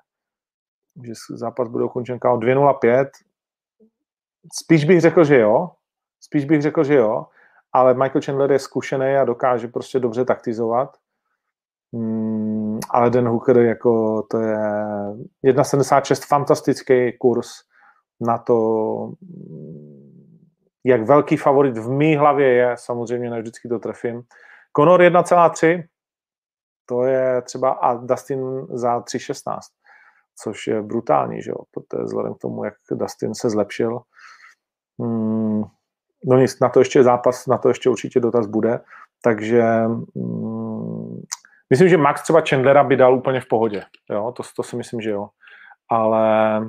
[1.03, 3.07] že zápas bude ukončen KO 2.05.
[4.53, 5.71] Spíš bych řekl, že jo.
[6.21, 7.25] Spíš bych řekl, že jo.
[7.73, 10.97] Ale Michael Chandler je zkušený a dokáže prostě dobře taktizovat.
[11.93, 14.57] Hmm, ale Den Hooker jako to je
[15.45, 17.47] 1,76 fantastický kurz
[18.21, 19.11] na to,
[20.85, 24.23] jak velký favorit v mý hlavě je, samozřejmě ne vždycky to trefím.
[24.77, 25.83] Conor 1,3,
[26.85, 29.59] to je třeba a Dustin za 3,16,
[30.43, 33.99] což je brutální, že jo, protože vzhledem k tomu, jak Dustin se zlepšil.
[34.99, 35.63] Hmm,
[36.25, 38.79] no nic, na to ještě zápas, na to ještě určitě dotaz bude,
[39.23, 39.63] takže
[40.15, 41.21] hmm,
[41.69, 45.01] myslím, že Max třeba Chandlera by dal úplně v pohodě, jo, to, to si myslím,
[45.01, 45.29] že jo,
[45.89, 46.61] ale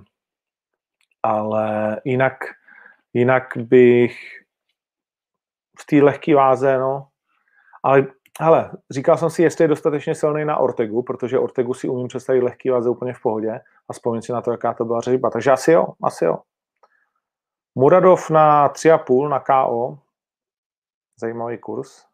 [1.26, 2.44] ale jinak,
[3.12, 4.18] jinak bych
[5.80, 7.08] v té lehké váze, no,
[7.82, 8.06] ale
[8.40, 12.42] hele, říkal jsem si, jestli je dostatečně silný na Ortegu, protože Ortegu si umím představit
[12.42, 15.30] lehký váze úplně v pohodě a vzpomínám si na to, jaká to byla řežba.
[15.30, 16.38] Takže asi jo, asi jo.
[17.74, 19.98] Muradov na 3,5 na KO.
[21.20, 22.06] Zajímavý kurz.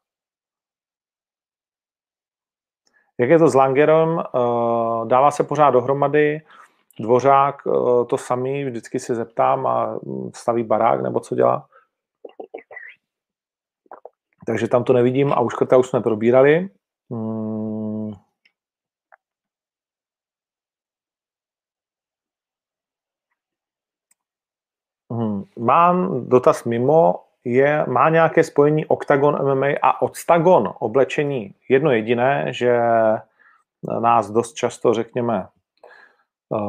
[3.19, 4.19] Jak je to s Langerem?
[4.21, 6.41] Eh, dává se pořád dohromady.
[7.01, 11.67] Dvořák eh, to samý, vždycky se zeptám a hm, staví barák nebo co dělá.
[14.47, 16.69] Takže tam to nevidím a už to už jsme probírali.
[17.11, 18.13] Hmm.
[25.13, 25.45] Hmm.
[25.59, 32.81] Mám dotaz mimo, je, má nějaké spojení Octagon MMA a Octagon oblečení jedno jediné, že
[34.01, 35.47] nás dost často, řekněme,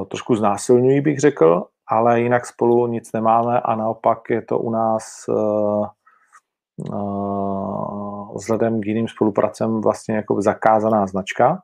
[0.10, 5.26] trošku znásilňují, bych řekl, ale jinak spolu nic nemáme a naopak je to u nás
[5.28, 5.88] uh,
[6.89, 11.63] uh, vzhledem k jiným spolupracem vlastně jako zakázaná značka.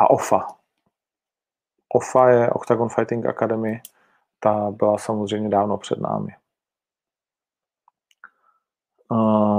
[0.00, 0.46] A OFA.
[1.94, 3.80] OFA je Octagon Fighting Academy,
[4.40, 6.32] ta byla samozřejmě dávno před námi.
[9.10, 9.57] Uh,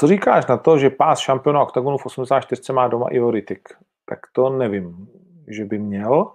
[0.00, 3.68] Co říkáš na to, že pás šampiona OKTAGONu v 84 má doma i Oritik?
[4.04, 5.08] Tak to nevím,
[5.48, 6.32] že by měl,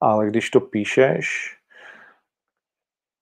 [0.00, 1.56] ale když to píšeš,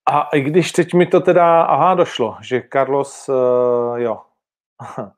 [0.09, 4.21] a i když teď mi to teda, aha, došlo, že Carlos, uh, jo,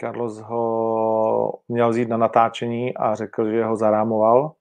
[0.00, 4.52] Carlos ho měl vzít na natáčení a řekl, že ho zarámoval.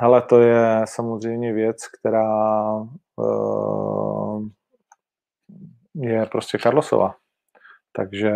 [0.00, 2.72] Hele, to je samozřejmě věc, která
[3.16, 4.48] uh,
[5.94, 7.21] je prostě Carlosova.
[7.92, 8.30] Takže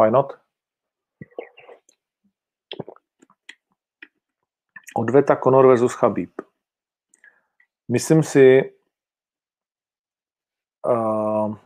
[0.00, 0.32] why not?
[4.96, 6.30] Odveta Conor versus Chabib.
[7.88, 8.72] Myslím si,
[10.86, 11.56] uh,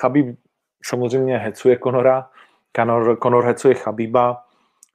[0.00, 0.38] Chabib
[0.84, 2.30] samozřejmě hecuje Conora,
[2.76, 4.46] Conor, Conor hecuje Chabiba,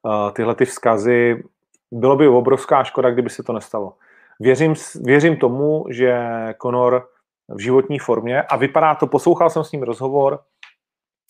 [0.02, 1.44] uh, tyhle ty vzkazy,
[1.92, 3.98] bylo by obrovská škoda, kdyby se to nestalo.
[4.40, 6.20] Věřím, věřím tomu, že
[6.62, 7.10] Conor
[7.50, 10.40] v životní formě a vypadá to, poslouchal jsem s ním rozhovor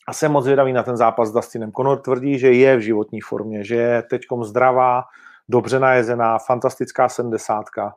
[0.08, 1.71] a jsem moc zvědavý na ten zápas s Dustinem.
[1.71, 5.04] Conor tvrdí, že je v životní formě, že je teďkom zdravá,
[5.49, 7.93] dobře najezená, fantastická sedmdesátka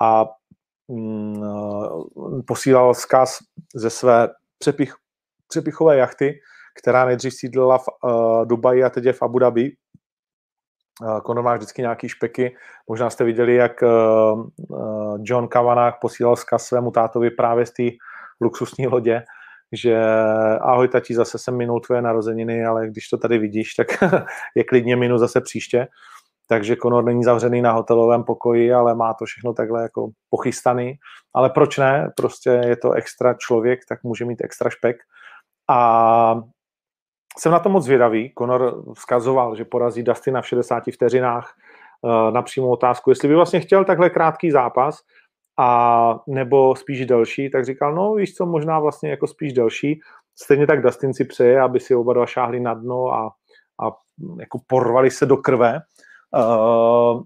[0.00, 0.24] a
[0.88, 1.42] mm,
[2.46, 3.38] posílal vzkaz
[3.74, 4.94] ze své přepich,
[5.48, 6.40] přepichové jachty,
[6.82, 9.76] která nejdřív sídlila v uh, Dubaji a teď je v Abu Dhabi
[11.26, 12.56] Conor má vždycky nějaký špeky.
[12.88, 17.82] Možná jste viděli, jak eh, eh, John Kavanagh posílal zkaz svému tátovi právě z té
[18.40, 19.22] luxusní lodě,
[19.72, 20.02] že
[20.60, 23.86] ahoj tati, zase jsem minul tvoje narozeniny, ale když to tady vidíš, tak
[24.56, 25.88] je klidně minu zase příště.
[26.48, 30.94] Takže Conor není zavřený na hotelovém pokoji, ale má to všechno takhle jako pochystaný.
[31.34, 32.10] Ale proč ne?
[32.16, 34.96] Prostě je to extra člověk, tak může mít extra špek.
[35.70, 36.34] A
[37.38, 38.32] jsem na to moc zvědavý.
[38.38, 41.54] Conor vzkazoval, že porazí Dustina v 60 vteřinách
[42.04, 44.98] eh, na přímou otázku, jestli by vlastně chtěl takhle krátký zápas,
[45.58, 50.00] a nebo spíš delší, tak říkal, no víš co, možná vlastně jako spíš delší.
[50.42, 53.26] Stejně tak Dustin si přeje, aby si oba dva šáhli na dno a,
[53.82, 53.96] a
[54.40, 55.80] jako porvali se do krve.
[56.36, 57.22] Uh,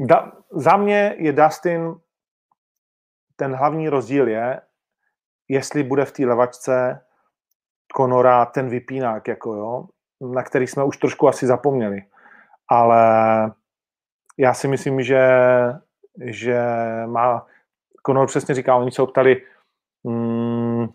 [0.00, 1.94] da, za mě je Dustin,
[3.36, 4.60] ten hlavní rozdíl je,
[5.48, 7.00] jestli bude v té levačce
[7.94, 9.84] Konora ten vypínák, jako jo,
[10.20, 12.02] na který jsme už trošku asi zapomněli.
[12.68, 13.04] Ale
[14.38, 15.28] já si myslím, že,
[16.24, 16.62] že
[17.06, 17.46] má,
[18.02, 19.42] Konor přesně říká, oni se optali,
[20.04, 20.86] mm,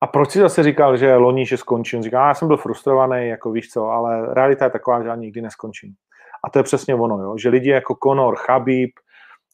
[0.00, 2.02] a proč si zase říkal, že loni, že skončím?
[2.02, 5.42] Říká, já jsem byl frustrovaný, jako víš co, ale realita je taková, že já nikdy
[5.42, 5.94] neskončím.
[6.44, 7.38] A to je přesně ono, jo?
[7.38, 8.90] že lidi jako Conor, Chabib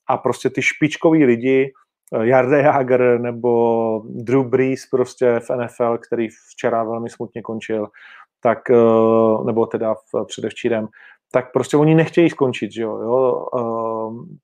[0.09, 1.73] a prostě ty špičkoví lidi
[2.21, 7.89] Jarde Jager nebo Drew Brees prostě v NFL, který včera velmi smutně končil,
[8.41, 10.89] tak, eh, nebo teda v předevčírem,
[11.33, 12.99] tak prostě oni nechtějí skončit, že jo.
[12.99, 13.47] jo?
[13.59, 14.39] Ehm,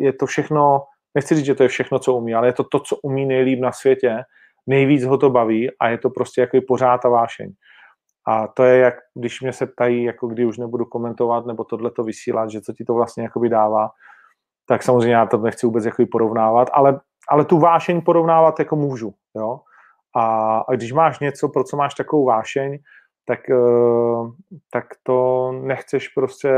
[0.00, 0.82] je, to všechno,
[1.14, 3.60] nechci říct, že to je všechno, co umí, ale je to to, co umí nejlíp
[3.60, 4.22] na světě,
[4.66, 7.52] nejvíc ho to baví a je to prostě jako pořád ta vášeň.
[8.26, 11.90] A to je, jak když mě se ptají, jako kdy už nebudu komentovat nebo tohle
[11.90, 13.90] to vysílat, že co ti to vlastně dává,
[14.66, 17.00] tak samozřejmě já to nechci vůbec jakoby porovnávat, ale,
[17.30, 19.60] ale tu vášeň porovnávat jako můžu, jo.
[20.16, 22.78] A, a když máš něco, pro co máš takovou vášeň,
[23.24, 26.52] tak, eh, tak to nechceš prostě,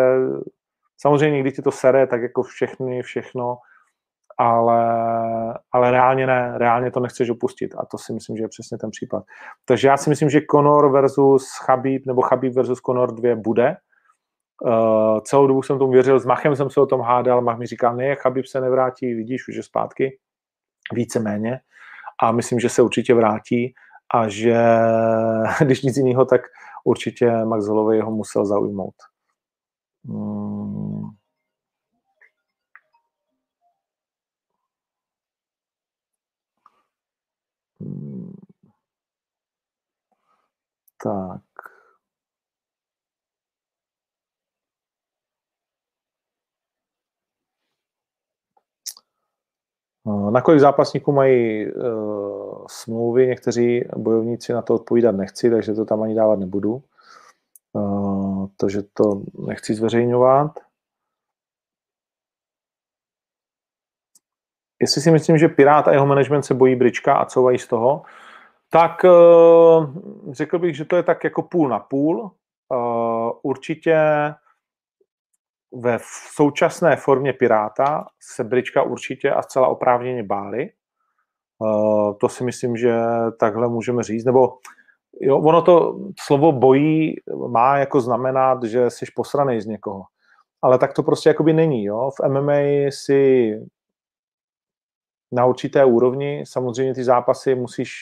[1.00, 3.58] samozřejmě když ti to sere, tak jako všechny, všechno,
[4.38, 4.82] ale,
[5.72, 8.90] ale reálně ne, reálně to nechceš opustit a to si myslím, že je přesně ten
[8.90, 9.24] případ.
[9.64, 13.76] Takže já si myslím, že Conor versus Chabib nebo Chabib versus Conor 2 bude.
[14.64, 17.66] Uh, celou dobu jsem tomu věřil, s Machem jsem se o tom hádal, Mach mi
[17.66, 20.18] říkal, ne, Chabib se nevrátí, vidíš, už je zpátky,
[20.92, 21.60] víceméně
[22.22, 23.74] a myslím, že se určitě vrátí
[24.14, 24.56] a že
[25.64, 26.40] když nic jiného, tak
[26.84, 28.94] určitě Max Holloway ho musel zaujmout.
[30.04, 31.10] Hmm.
[37.80, 38.32] Hmm.
[41.02, 41.49] Tak.
[50.30, 53.26] Na kolik zápasníků mají uh, smlouvy?
[53.26, 56.82] Někteří bojovníci na to odpovídat nechci, takže to tam ani dávat nebudu.
[57.72, 60.58] Uh, takže to nechci zveřejňovat.
[64.80, 68.02] Jestli si myslím, že Pirát a jeho management se bojí Brička a co z toho,
[68.70, 69.86] tak uh,
[70.30, 72.30] řekl bych, že to je tak jako půl na půl.
[72.68, 73.98] Uh, určitě
[75.72, 75.98] ve
[76.34, 80.70] současné formě Piráta se Brička určitě a zcela oprávněně báli.
[81.58, 83.00] Uh, to si myslím, že
[83.40, 84.24] takhle můžeme říct.
[84.24, 84.58] Nebo
[85.20, 87.14] jo, ono to slovo bojí
[87.48, 90.02] má jako znamenat, že jsi posranej z někoho.
[90.62, 91.84] Ale tak to prostě jakoby není.
[91.84, 92.10] Jo?
[92.10, 93.52] V MMA si
[95.32, 97.92] na určité úrovni samozřejmě ty zápasy musíš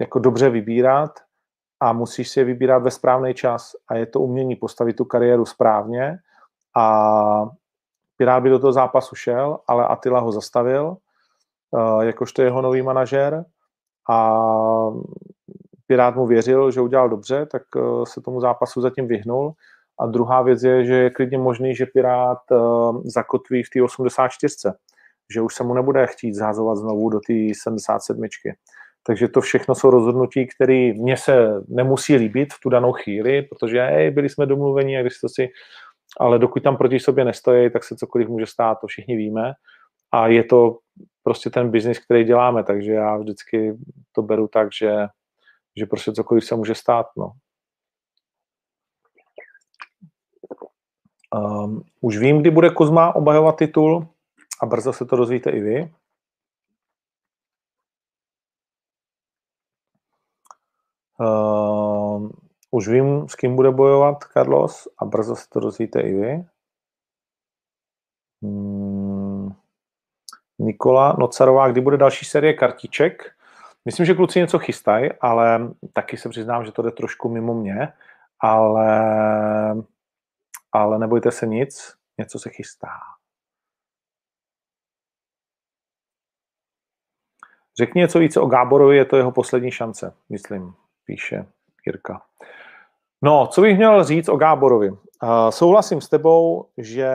[0.00, 1.10] jako dobře vybírat
[1.80, 5.46] a musíš si je vybírat ve správný čas a je to umění postavit tu kariéru
[5.46, 6.18] správně
[6.78, 7.50] a
[8.16, 10.96] Pirát by do toho zápasu šel, ale Attila ho zastavil,
[11.70, 13.44] uh, jakožto jeho nový manažer
[14.10, 14.40] a
[15.86, 19.52] Pirát mu věřil, že udělal dobře, tak uh, se tomu zápasu zatím vyhnul.
[20.00, 24.54] A druhá věc je, že je klidně možný, že Pirát uh, zakotví v té 84.
[25.34, 28.22] Že už se mu nebude chtít zházovat znovu do té 77.
[29.06, 33.80] Takže to všechno jsou rozhodnutí, které mně se nemusí líbit v tu danou chvíli, protože
[33.80, 35.48] hej, byli jsme domluveni a když to si
[36.20, 39.52] ale dokud tam proti sobě nestojí, tak se cokoliv může stát, to všichni víme.
[40.12, 40.78] A je to
[41.22, 43.78] prostě ten biznis, který děláme, takže já vždycky
[44.12, 45.06] to beru tak, že,
[45.76, 47.06] že prostě cokoliv se může stát.
[47.16, 47.32] No.
[51.34, 54.08] Um, už vím, kdy bude Kozma obhajovat titul
[54.62, 55.92] a brzo se to dozvíte i vy.
[61.20, 61.67] Um,
[62.70, 66.44] už vím, s kým bude bojovat Carlos a brzo se to dozvíte i vy.
[68.42, 69.52] Hmm.
[70.58, 73.34] Nikola Nocarová, kdy bude další série kartiček?
[73.84, 77.92] Myslím, že kluci něco chystají, ale taky se přiznám, že to jde trošku mimo mě,
[78.40, 78.90] ale,
[80.72, 82.88] ale nebojte se nic, něco se chystá.
[87.78, 91.46] Řekni něco více o Gáborovi, je to jeho poslední šance, myslím, píše
[91.86, 92.22] Jirka.
[93.22, 94.90] No, co bych měl říct o Gáborovi?
[94.90, 94.98] Uh,
[95.50, 97.10] souhlasím s tebou, že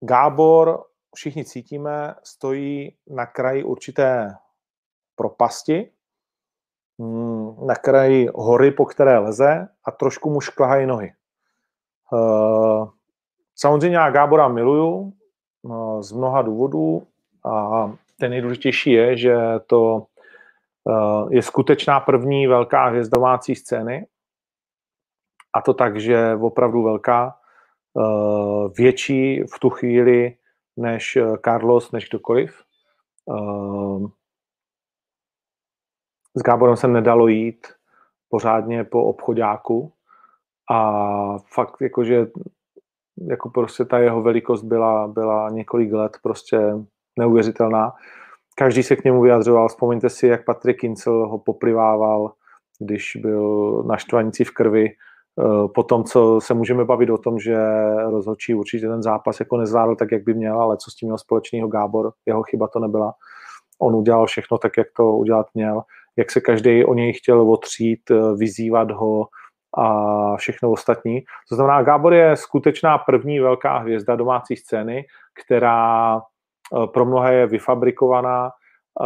[0.00, 0.84] Gábor,
[1.14, 4.34] všichni cítíme, stojí na kraji určité
[5.16, 5.90] propasti,
[6.98, 11.12] mm, na kraji hory, po které leze a trošku mu šklahají nohy.
[12.12, 12.88] Uh,
[13.54, 15.12] samozřejmě já Gábora miluju
[15.62, 17.06] uh, z mnoha důvodů
[17.44, 20.06] a ten nejdůležitější je, že to
[21.30, 24.06] je skutečná první velká hvězda domácí scény.
[25.52, 27.38] A to tak, že opravdu velká,
[27.98, 30.36] eh, větší v tu chvíli
[30.76, 32.62] než eh, Carlos, než kdokoliv.
[36.34, 37.66] S Gáborem se nedalo jít
[38.28, 39.92] pořádně po obchodáku
[40.70, 42.26] a fakt jakože
[43.28, 46.58] jako prostě ta jeho velikost byla, byla několik let prostě
[47.18, 47.92] neuvěřitelná
[48.58, 49.68] každý se k němu vyjadřoval.
[49.68, 52.32] Vzpomeňte si, jak Patrik Kincel ho poplivával,
[52.78, 54.88] když byl naštvanící v krvi.
[54.88, 57.56] Eh, po tom, co se můžeme bavit o tom, že
[58.10, 61.18] rozhodčí určitě ten zápas jako nezvládl tak, jak by měl, ale co s tím měl
[61.18, 63.12] společného Gábor, jeho chyba to nebyla.
[63.78, 65.82] On udělal všechno tak, jak to udělat měl,
[66.16, 69.26] jak se každý o něj chtěl otřít, eh, vyzývat ho
[69.78, 71.20] a všechno ostatní.
[71.48, 75.04] To znamená, Gábor je skutečná první velká hvězda domácí scény,
[75.44, 76.20] která
[76.86, 78.50] pro mnohé je vyfabrikovaná,
[79.00, 79.04] eh,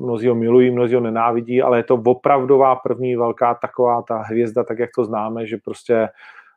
[0.00, 4.64] mnozí ho milují, mnozí ho nenávidí, ale je to opravdová první velká taková ta hvězda,
[4.64, 6.08] tak jak to známe, že prostě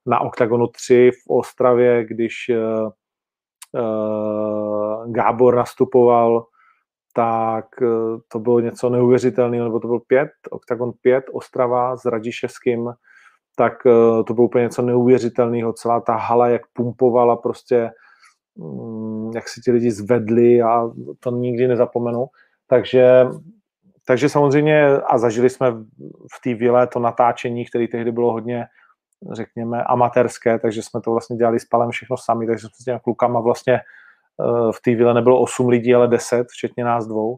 [0.06, 2.92] na OKTAGONu 3 v Ostravě, když uh,
[5.12, 6.46] Gábor nastupoval,
[7.14, 7.66] tak
[8.28, 12.94] to bylo něco neuvěřitelného, nebo to byl 5, OKTAGON 5, Ostrava s Radiševským,
[13.56, 13.84] tak
[14.28, 15.74] to bylo úplně něco neuvěřitelného.
[15.74, 17.92] Celá ta hala, jak pumpovala prostě,
[19.34, 20.90] jak si ti lidi zvedli a
[21.20, 22.26] to nikdy nezapomenu.
[22.68, 23.26] Takže,
[24.08, 25.72] takže samozřejmě a zažili jsme
[26.34, 28.66] v té vile to natáčení, které tehdy bylo hodně
[29.32, 33.00] řekněme, amatérské, takže jsme to vlastně dělali s Palem všechno sami, takže jsme s těmi
[33.04, 37.38] klukama vlastně eh, v té vile nebylo 8 lidí, ale 10, včetně nás dvou.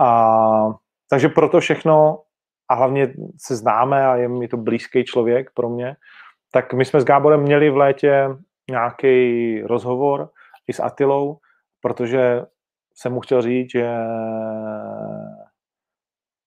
[0.00, 0.68] A,
[1.10, 2.22] takže proto všechno,
[2.68, 3.14] a hlavně
[3.46, 5.96] se známe a je mi to blízký člověk pro mě,
[6.52, 8.28] tak my jsme s Gáborem měli v létě
[8.70, 10.30] nějaký rozhovor
[10.66, 11.38] i s Atilou,
[11.80, 12.46] protože
[12.94, 13.96] jsem mu chtěl říct, že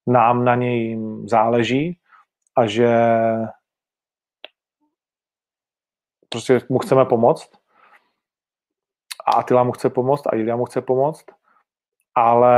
[0.06, 1.98] nám na něj záleží
[2.56, 2.90] a že
[6.28, 7.50] prostě mu chceme pomoct
[9.26, 11.26] a Atila mu chce pomoct a Ilia mu chce pomoct,
[12.14, 12.54] ale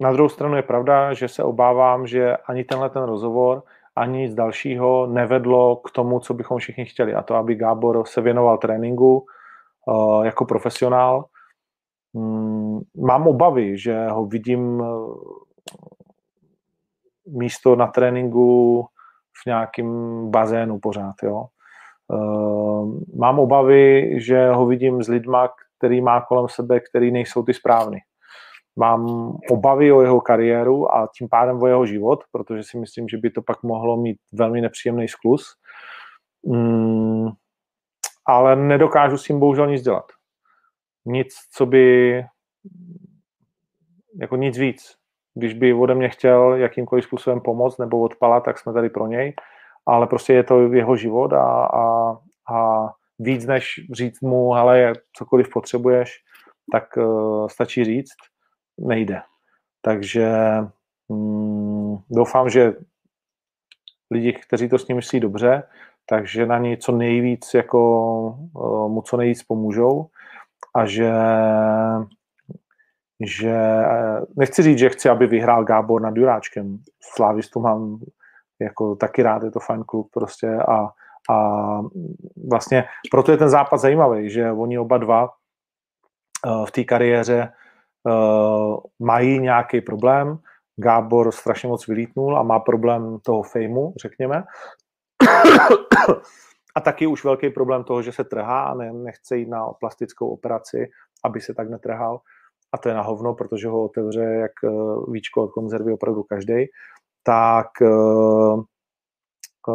[0.00, 3.62] na druhou stranu je pravda, že se obávám, že ani tenhle ten rozhovor,
[3.96, 7.14] ani nic dalšího nevedlo k tomu, co bychom všichni chtěli.
[7.14, 9.26] A to, aby Gábor se věnoval tréninku
[9.86, 11.24] uh, jako profesionál.
[12.14, 15.14] Mm, mám obavy, že ho vidím uh,
[17.26, 18.82] místo na tréninku
[19.42, 19.90] v nějakém
[20.30, 21.14] bazénu pořád.
[21.22, 21.44] Jo?
[22.12, 27.54] Ehm, mám obavy, že ho vidím s lidma, který má kolem sebe, který nejsou ty
[27.54, 27.98] správný.
[28.76, 29.06] Mám
[29.50, 33.30] obavy o jeho kariéru a tím pádem o jeho život, protože si myslím, že by
[33.30, 35.56] to pak mohlo mít velmi nepříjemný sklus.
[36.46, 37.28] Mm,
[38.26, 40.04] ale nedokážu s tím bohužel nic dělat.
[41.04, 42.24] Nic, co by
[44.20, 44.96] jako nic víc.
[45.34, 49.34] Když by ode mě chtěl jakýmkoliv způsobem pomoct nebo odpalat, tak jsme tady pro něj
[49.86, 52.16] ale prostě je to jeho život a, a,
[52.54, 56.18] a víc než říct mu, ale cokoliv potřebuješ,
[56.72, 58.14] tak uh, stačí říct,
[58.78, 59.22] nejde.
[59.82, 60.30] Takže
[61.08, 62.74] um, doufám, že
[64.10, 65.62] lidi, kteří to s ním myslí dobře,
[66.08, 67.80] takže na něj co nejvíc jako
[68.54, 70.06] uh, mu co nejvíc pomůžou
[70.74, 71.12] a že
[73.20, 76.78] že eh, nechci říct, že chci, aby vyhrál Gábor nad Juráčkem.
[77.14, 77.98] Slávistu mám
[78.60, 80.88] jako taky rád, je to fajn klub prostě a,
[81.30, 81.80] a
[82.48, 85.22] vlastně proto je ten zápas zajímavý, že oni oba dva
[86.46, 87.52] uh, v té kariéře
[88.98, 90.38] mají nějaký problém,
[90.76, 94.44] Gábor strašně moc vylítnul a má problém toho fejmu, řekněme.
[96.74, 100.28] A taky už velký problém toho, že se trhá a ne, nechce jít na plastickou
[100.28, 100.90] operaci,
[101.24, 102.20] aby se tak netrhal.
[102.72, 104.70] A to je na hovno, protože ho otevře jak eh,
[105.12, 106.66] víčko od konzervy opravdu každý
[107.26, 108.56] tak eh,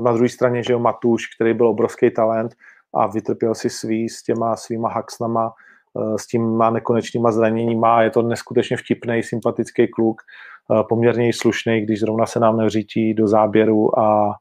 [0.01, 2.55] na druhé straně, že jo, Matuš, který byl obrovský talent
[2.93, 5.70] a vytrpěl si svý s těma svýma haxnama, eh,
[6.17, 8.03] s těma nekonečnýma zraněníma.
[8.03, 13.27] Je to neskutečně vtipný, sympatický kluk, eh, poměrně slušný, když zrovna se nám nevřítí do
[13.27, 14.35] záběru a,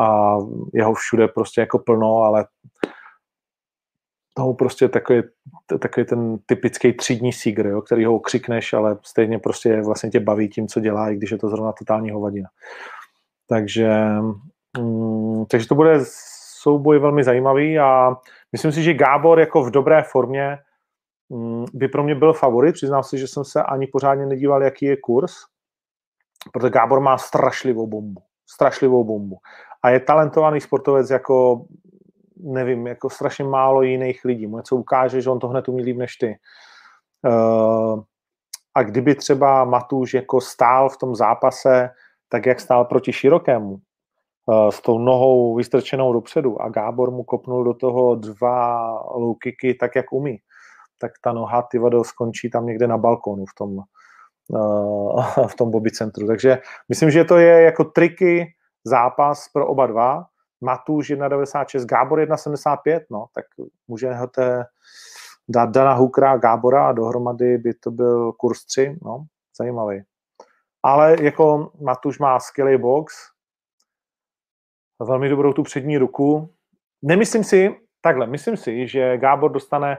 [0.00, 0.36] a
[0.74, 2.44] jeho všude prostě jako plno, ale
[4.34, 5.22] toho prostě takový,
[5.78, 10.48] takový ten typický třídní sígr, jo, který ho křikneš, ale stejně prostě vlastně tě baví
[10.48, 12.48] tím, co dělá, i když je to zrovna totální hovadina.
[13.48, 13.90] Takže,
[14.78, 16.00] mm, takže to bude
[16.62, 18.16] souboj velmi zajímavý a
[18.52, 20.58] myslím si, že Gábor jako v dobré formě
[21.72, 22.72] by pro mě byl favorit.
[22.72, 25.32] Přiznám si, že jsem se ani pořádně nedíval, jaký je kurz,
[26.52, 28.22] protože Gábor má strašlivou bombu.
[28.50, 29.38] Strašlivou bombu.
[29.82, 31.64] A je talentovaný sportovec jako
[32.42, 34.46] nevím, jako strašně málo jiných lidí.
[34.46, 36.38] Mu něco ukáže, že on to hned umí líp než ty.
[37.26, 38.02] Uh,
[38.74, 41.90] a kdyby třeba Matuš jako stál v tom zápase,
[42.28, 47.64] tak jak stál proti Širokému, uh, s tou nohou vystrčenou dopředu a Gábor mu kopnul
[47.64, 50.38] do toho dva low kicky tak, jak umí,
[51.00, 53.78] tak ta noha ty vado skončí tam někde na balkonu v tom,
[54.48, 56.26] uh, v tom Bobby centru.
[56.26, 60.26] Takže myslím, že to je jako triky zápas pro oba dva
[60.60, 63.44] Matuš 1,96, Gábor 1,75, no, tak
[63.88, 64.64] můžete
[65.48, 69.24] dát Dana Hukra a Gábora a dohromady by to byl kurz 3, no,
[69.58, 70.02] zajímavý.
[70.82, 73.14] Ale jako Matuš má skvělý box,
[75.00, 76.54] velmi dobrou tu přední ruku.
[77.02, 79.98] Nemyslím si, takhle, myslím si, že Gábor dostane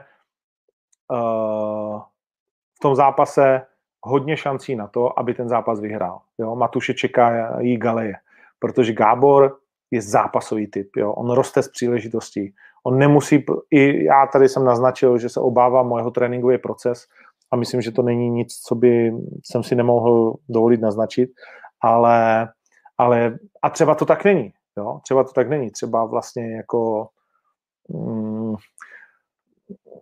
[2.76, 3.62] v tom zápase
[4.02, 6.20] hodně šancí na to, aby ten zápas vyhrál.
[6.38, 6.56] Jo?
[6.56, 8.14] Matuše čeká jí galeje,
[8.58, 9.58] protože Gábor
[9.90, 10.96] je zápasový typ.
[10.96, 11.12] Jo?
[11.12, 12.54] On roste z příležitostí.
[12.84, 17.06] On nemusí, i já tady jsem naznačil, že se obávám mojeho tréninkový proces
[17.50, 19.12] a myslím, že to není nic, co by
[19.44, 21.30] jsem si nemohl dovolit naznačit,
[21.80, 22.48] ale,
[22.98, 24.52] ale a třeba to tak není.
[24.76, 25.00] Jo?
[25.02, 25.70] Třeba to tak není.
[25.70, 27.08] Třeba vlastně jako
[27.88, 28.41] mm,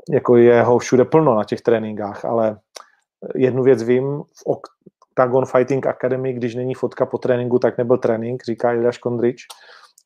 [0.09, 2.59] jako je ho všude plno na těch tréninkách, ale
[3.35, 4.59] jednu věc vím, v
[5.11, 9.47] Octagon Fighting Academy, když není fotka po tréninku, tak nebyl trénink, říká Ilja Kondrič.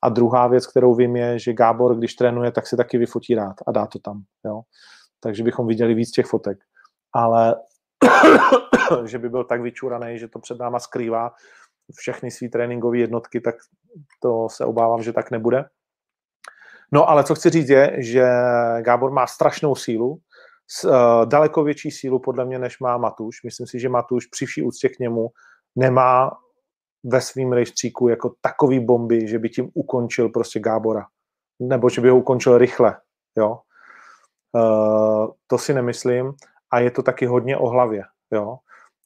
[0.03, 3.55] A druhá věc, kterou vím, je, že Gábor, když trénuje, tak si taky vyfotí rád
[3.67, 4.21] a dá to tam.
[4.45, 4.61] Jo?
[5.19, 6.57] Takže bychom viděli víc těch fotek.
[7.13, 7.55] Ale
[9.05, 11.31] že by byl tak vyčuraný, že to před náma skrývá
[11.97, 13.55] všechny své tréninkové jednotky, tak
[14.21, 15.65] to se obávám, že tak nebude.
[16.91, 18.25] No ale co chci říct je, že
[18.81, 20.19] Gábor má strašnou sílu,
[20.85, 20.91] uh,
[21.25, 23.43] daleko větší sílu podle mě, než má Matuš.
[23.43, 25.29] Myslím si, že Matuš při vší úctě k němu
[25.75, 26.31] nemá
[27.03, 31.05] ve svým rejstříku jako takový bomby, že by tím ukončil prostě Gábora.
[31.59, 32.97] Nebo že by ho ukončil rychle.
[33.37, 33.59] Jo?
[34.51, 36.33] Uh, to si nemyslím.
[36.71, 38.03] A je to taky hodně o hlavě.
[38.31, 38.57] Jo?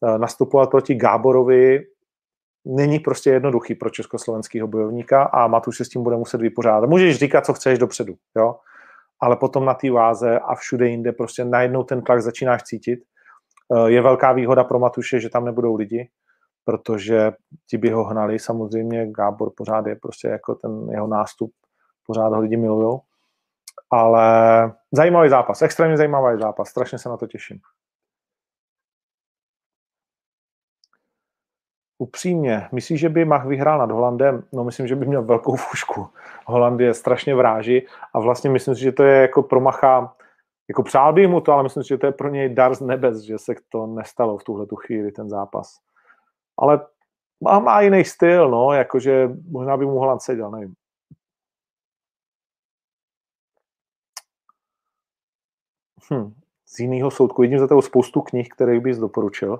[0.01, 1.85] Uh, nastupovat proti Gáborovi
[2.65, 6.89] není prostě jednoduchý pro československého bojovníka a Matuš se s tím bude muset vypořádat.
[6.89, 8.55] Můžeš říkat, co chceš dopředu, jo?
[9.19, 12.99] ale potom na té váze a všude jinde prostě najednou ten tlak začínáš cítit.
[13.75, 16.09] Eh, je velká výhoda pro Matuše, že tam nebudou lidi,
[16.65, 17.31] protože
[17.69, 18.39] ti by ho hnali.
[18.39, 21.51] Samozřejmě Gábor pořád je prostě jako ten jeho nástup,
[22.07, 23.01] pořád ho lidi milujou.
[23.91, 27.57] Ale zajímavý zápas, extrémně zajímavý zápas, strašně se na to těším.
[32.01, 34.43] Upřímně, myslíš, že by Mach vyhrál nad Holandem?
[34.53, 36.07] No myslím, že by měl velkou fušku.
[36.45, 40.15] Holand je strašně vráží a vlastně myslím si, že to je jako pro Macha,
[40.69, 42.81] jako přál bych mu to, ale myslím si, že to je pro něj dar z
[42.81, 45.75] nebes, že se to nestalo v tuhle tu chvíli, ten zápas.
[46.57, 46.87] Ale
[47.43, 50.73] má, má jiný styl, no, jakože možná by mu Holand seděl, nevím.
[56.13, 56.33] Hm,
[56.65, 57.41] z jiného soudku.
[57.41, 59.59] Vidím za toho spoustu knih, které bys doporučil.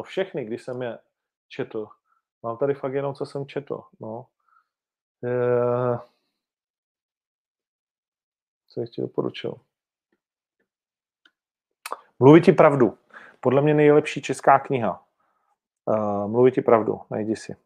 [0.00, 0.98] No všechny, když jsem je
[1.48, 1.88] četl.
[2.42, 3.82] Mám tady fakt jenom, co jsem četl.
[4.00, 4.26] No.
[5.24, 5.98] E...
[8.68, 9.54] Co ještě doporučil?
[12.18, 12.98] Mluvit ti pravdu.
[13.40, 15.04] Podle mě nejlepší česká kniha.
[15.84, 17.56] Uh, Mluvit ti pravdu, najdi si.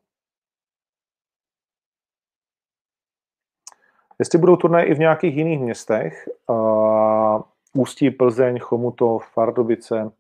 [4.19, 7.43] Jestli budou turnaje i v nějakých jiných městech, uh,
[7.75, 10.13] Ústí, Plzeň, Chomutov, Fardobice,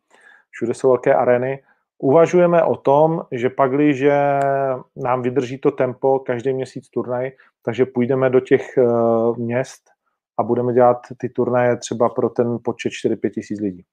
[0.51, 1.65] všude jsou velké arény,
[1.99, 3.51] Uvažujeme o tom, že
[3.95, 4.41] že
[4.97, 7.33] nám vydrží to tempo každý měsíc turnaj,
[7.63, 8.85] takže půjdeme do těch eh,
[9.37, 9.83] měst
[10.39, 13.85] a budeme dělat ty turnaje třeba pro ten počet 4-5 tisíc lidí.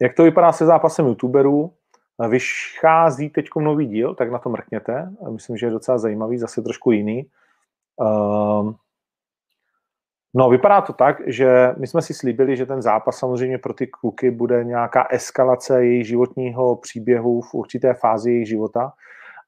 [0.00, 1.72] Jak to vypadá se zápasem youtuberů?
[2.28, 5.12] Vychází teď nový díl, tak na to mrkněte.
[5.30, 7.30] Myslím, že je docela zajímavý, zase trošku jiný.
[7.96, 8.74] Uh,
[10.38, 13.86] No, vypadá to tak, že my jsme si slíbili, že ten zápas samozřejmě pro ty
[13.86, 18.92] kluky bude nějaká eskalace jejich životního příběhu v určité fázi jejich života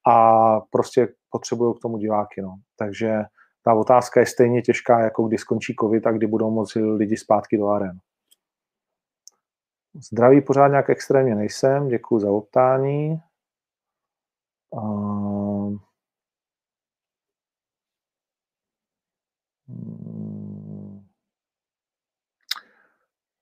[0.08, 2.42] a prostě potřebují k tomu diváky.
[2.42, 2.54] No.
[2.76, 3.22] Takže
[3.62, 7.58] ta otázka je stejně těžká, jako kdy skončí covid a kdy budou moci lidi zpátky
[7.58, 7.98] do aren.
[10.10, 13.20] Zdraví pořád nějak extrémně nejsem, děkuji za optání.
[14.70, 15.76] Uh...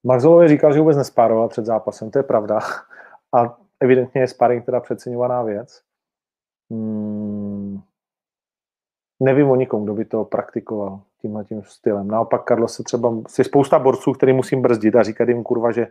[0.06, 2.58] Maxwellovi říkal, že vůbec nespároval před zápasem, to je pravda.
[3.36, 5.82] A evidentně je sparring teda přeceňovaná věc.
[6.70, 7.80] Hmm.
[9.20, 12.08] Nevím o nikom, kdo by to praktikoval tímhle tím stylem.
[12.08, 15.86] Naopak Carlos se třeba, si spousta borců, který musím brzdit a říkat jim kurva, že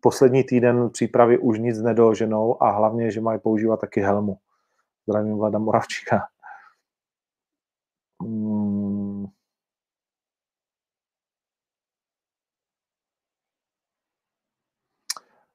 [0.00, 4.38] poslední týden přípravy už nic nedoženou a hlavně, že mají používat taky helmu.
[5.08, 6.26] Zdravím Vlada Moravčíka.
[8.22, 8.63] Hmm.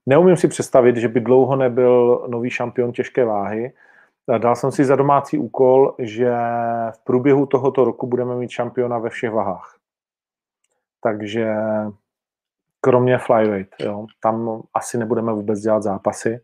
[0.10, 3.74] Neumím si představit, že by dlouho nebyl nový šampion těžké váhy.
[4.38, 6.32] Dal jsem si za domácí úkol, že
[6.91, 9.78] v průběhu tohoto roku budeme mít šampiona ve všech vahách.
[11.01, 11.53] Takže
[12.82, 16.41] kromě flyweight, jo, tam asi nebudeme vůbec dělat zápasy,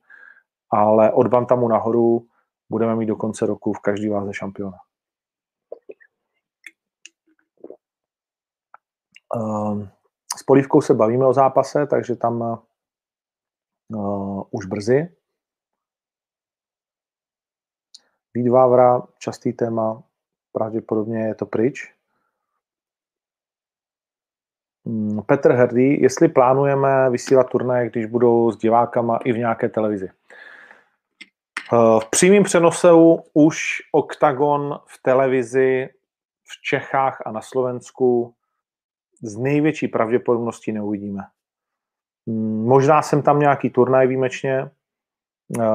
[0.69, 2.27] ale od bantamu nahoru
[2.69, 4.77] budeme mít do konce roku v každý váze šampiona.
[9.35, 9.89] Ehm,
[10.37, 12.61] s Polívkou se bavíme o zápase, takže tam
[13.89, 15.15] uh, už brzy.
[18.33, 20.03] Být Vávra, častý téma,
[20.51, 21.93] pravděpodobně je to pryč.
[24.85, 30.09] Hmm, Petr Hrdý, jestli plánujeme vysílat turnaje, když budou s divákama i v nějaké televizi.
[31.71, 35.89] V přímém přenosu už OKTAGON v televizi
[36.43, 38.35] v Čechách a na Slovensku
[39.21, 41.23] z největší pravděpodobností neuvidíme.
[42.65, 44.71] Možná jsem tam nějaký turnaj výjimečně,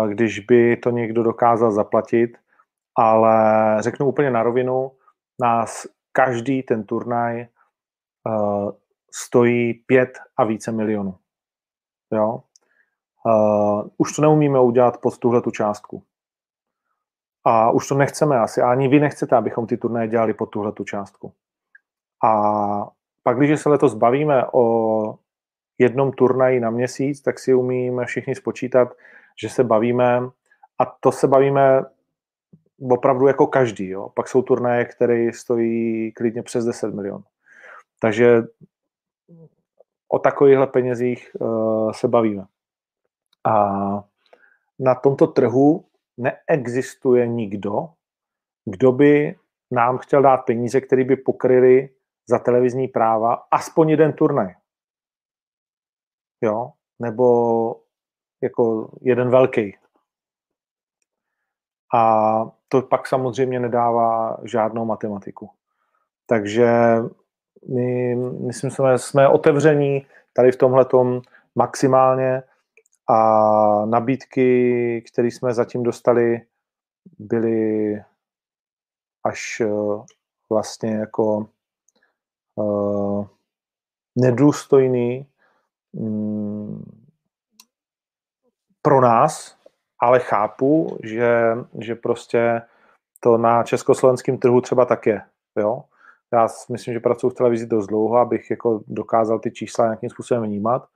[0.08, 2.38] když by to někdo dokázal zaplatit,
[2.96, 4.92] ale řeknu úplně na rovinu,
[5.40, 7.46] nás každý ten turnaj
[8.26, 8.70] uh,
[9.14, 11.16] stojí pět a více milionů.
[12.12, 12.42] Jo?
[13.26, 16.02] Uh, už to neumíme udělat pod tuhle tu částku.
[17.44, 20.84] A už to nechceme asi, ani vy nechcete, abychom ty turnaje dělali pod tuhle tu
[20.84, 21.32] částku.
[22.24, 22.90] A
[23.22, 25.18] pak, když se letos bavíme o
[25.80, 28.94] jednom turnaji na měsíc, tak si umíme všichni spočítat,
[29.42, 30.20] že se bavíme,
[30.78, 31.84] a to se bavíme
[32.90, 33.88] opravdu jako každý.
[33.88, 34.08] Jo.
[34.08, 37.24] Pak jsou turnaje, které stojí klidně přes 10 milionů.
[38.00, 38.42] Takže
[40.08, 42.44] o takovýchhle penězích uh, se bavíme.
[43.44, 43.54] A
[44.78, 45.84] na tomto trhu
[46.16, 47.88] neexistuje nikdo,
[48.64, 49.34] kdo by
[49.70, 51.90] nám chtěl dát peníze, které by pokryly
[52.28, 54.54] za televizní práva aspoň jeden turnaj.
[56.40, 56.72] Jo?
[56.98, 57.76] Nebo
[58.42, 59.76] jako jeden velký.
[61.94, 65.50] A to pak samozřejmě nedává žádnou matematiku.
[66.26, 66.96] Takže
[67.68, 70.86] my, myslím, jsme, jsme otevření tady v tomhle
[71.54, 72.42] maximálně
[73.08, 76.40] a nabídky, které jsme zatím dostali,
[77.18, 77.94] byly
[79.24, 80.04] až uh,
[80.50, 81.48] vlastně jako
[82.54, 83.26] uh,
[84.16, 85.26] nedůstojný
[88.82, 89.56] pro nás,
[89.98, 91.42] ale chápu, že,
[91.78, 92.62] že prostě
[93.20, 95.22] to na československém trhu třeba tak je.
[95.56, 95.84] Jo?
[96.32, 100.42] Já myslím, že pracuji v televizi dost dlouho, abych jako dokázal ty čísla nějakým způsobem
[100.42, 100.88] vnímat,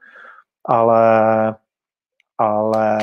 [0.65, 1.55] ale
[2.39, 2.99] ale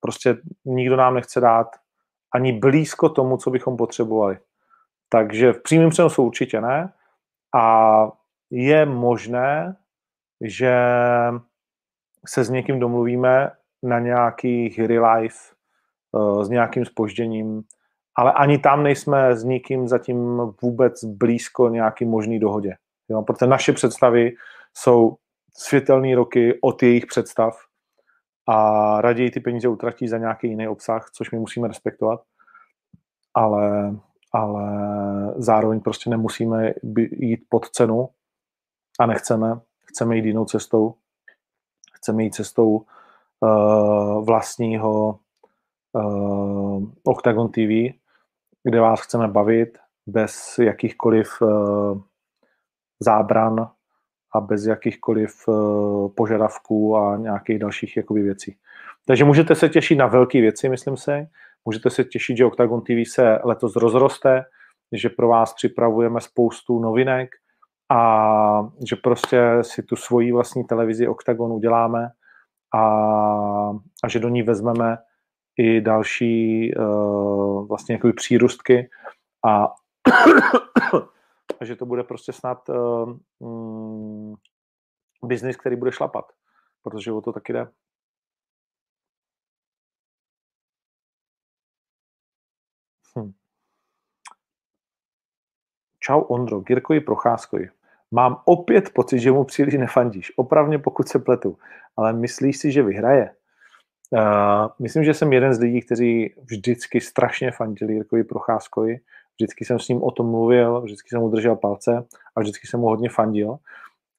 [0.00, 1.66] prostě nikdo nám nechce dát
[2.34, 4.38] ani blízko tomu, co bychom potřebovali.
[5.08, 6.92] Takže v přímém přenosu určitě ne.
[7.54, 8.08] A
[8.50, 9.76] je možné,
[10.40, 10.74] že
[12.28, 13.50] se s někým domluvíme
[13.82, 15.38] na nějakých real life
[16.16, 17.62] eh, s nějakým spožděním,
[18.16, 22.76] ale ani tam nejsme s nikým zatím vůbec blízko nějaký možný dohodě.
[23.08, 23.22] Jo?
[23.22, 24.32] Protože naše představy
[24.74, 25.16] jsou
[25.56, 27.56] světelné roky od jejich představ
[28.48, 32.20] a raději ty peníze utratí za nějaký jiný obsah, což my musíme respektovat,
[33.34, 33.96] ale,
[34.32, 34.64] ale
[35.36, 36.72] zároveň prostě nemusíme
[37.12, 38.08] jít pod cenu
[39.00, 39.60] a nechceme.
[39.96, 40.94] Chceme jít jinou cestou.
[41.92, 42.84] Chceme jít cestou
[43.40, 45.18] uh, vlastního
[45.92, 47.96] uh, Octagon TV,
[48.64, 52.00] kde vás chceme bavit bez jakýchkoliv uh,
[53.00, 53.70] zábran,
[54.36, 55.52] a bez jakýchkoliv eh,
[56.16, 58.56] požadavků a nějakých dalších jakoby, věcí.
[59.06, 61.26] Takže můžete se těšit na velké věci, myslím se.
[61.64, 64.44] Můžete se těšit, že Octagon TV se letos rozroste,
[64.92, 67.30] že pro vás připravujeme spoustu novinek
[67.90, 72.10] a že prostě si tu svoji vlastní televizi Octagon uděláme
[72.74, 72.80] a,
[74.04, 74.98] a že do ní vezmeme
[75.56, 78.90] i další uh, vlastně jakoby přírůstky
[79.46, 79.66] a
[81.60, 84.34] a že to bude prostě snad uh, mm,
[85.24, 86.32] biznis, který bude šlapat,
[86.82, 87.66] protože o to taky jde.
[93.18, 93.32] Hm.
[96.06, 97.68] Čau Ondro, Girkovi Procházkovi.
[98.10, 100.32] Mám opět pocit, že mu příliš nefandíš.
[100.36, 101.58] Opravně pokud se pletu.
[101.96, 103.30] Ale myslíš si, že vyhraje?
[104.10, 108.98] Uh, myslím, že jsem jeden z lidí, kteří vždycky strašně fandili Jirkovi Procházkovi
[109.38, 112.04] vždycky jsem s ním o tom mluvil, vždycky jsem mu držel palce
[112.36, 113.56] a vždycky jsem mu hodně fandil.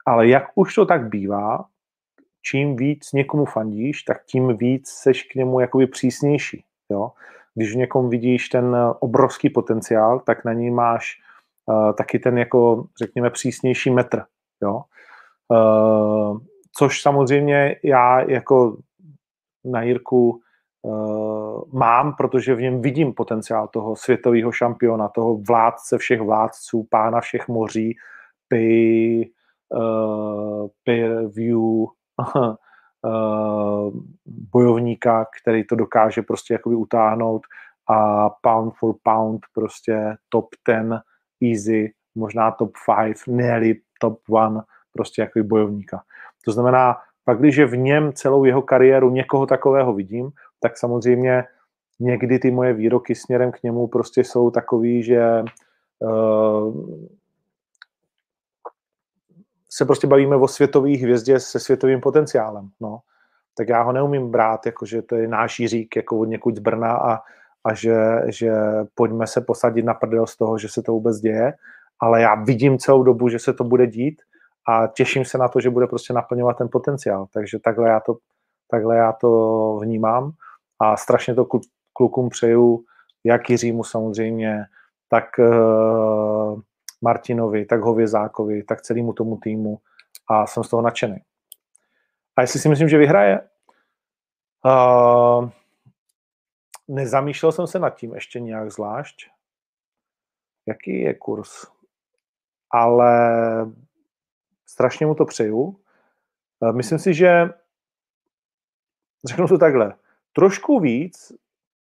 [0.06, 1.66] Ale jak už to tak bývá,
[2.42, 6.64] čím víc někomu fandíš, tak tím víc seš k němu jakoby přísnější.
[6.90, 7.12] Jo?
[7.56, 11.27] Když v někom vidíš ten obrovský potenciál, tak na něj máš
[11.68, 14.24] uh, taky ten jako, řekněme, přísnější metr.
[14.62, 14.82] Jo?
[15.50, 16.38] Uh,
[16.78, 18.78] což samozřejmě já jako
[19.66, 20.42] na Jirku
[20.82, 27.22] uh, mám, protože v něm vidím potenciál toho světového šampiona, toho vládce všech vládců, pána
[27.22, 27.96] všech moří,
[28.50, 29.30] pay,
[29.76, 30.68] uh,
[31.36, 31.90] view, uh,
[34.26, 37.42] bojovníka, který to dokáže prostě jakoby utáhnout
[37.90, 41.02] a pound for pound prostě top 10
[41.44, 42.72] easy, možná top
[43.06, 46.02] 5, ne top 1 prostě jakoby bojovníka.
[46.46, 50.30] To znamená, pak když v něm celou jeho kariéru někoho takového vidím,
[50.60, 51.44] tak samozřejmě
[52.00, 55.44] někdy ty moje výroky směrem k němu prostě jsou takový, že
[56.00, 57.08] uh,
[59.70, 62.70] se prostě bavíme o světové hvězdě se světovým potenciálem.
[62.80, 63.00] No.
[63.58, 66.60] tak já ho neumím brát, jako že to je náš Jiřík jako od někud z
[66.60, 67.20] Brna a,
[67.68, 67.96] a že,
[68.28, 68.52] že
[68.96, 71.54] pojďme se posadit na prdel z toho, že se to vůbec děje,
[72.00, 74.22] ale já vidím celou dobu, že se to bude dít
[74.68, 77.28] a těším se na to, že bude prostě naplňovat ten potenciál.
[77.34, 78.18] Takže takhle já to,
[78.72, 80.32] takhle já to vnímám
[80.80, 81.46] a strašně to
[81.94, 82.84] klukům přeju,
[83.24, 84.64] jak Jiřímu samozřejmě,
[85.10, 86.60] tak uh,
[87.02, 89.80] Martinovi, tak Hovězákovi, tak celému tomu týmu
[90.30, 91.18] a jsem z toho nadšený.
[92.38, 93.40] A jestli si myslím, že vyhraje,
[94.66, 95.50] uh,
[96.88, 99.30] nezamýšlel jsem se nad tím ještě nějak zvlášť,
[100.66, 101.66] jaký je kurz,
[102.72, 103.22] ale
[104.66, 105.62] strašně mu to přeju.
[106.60, 107.50] Uh, myslím si, že
[109.26, 109.96] řeknu to takhle,
[110.34, 111.32] trošku víc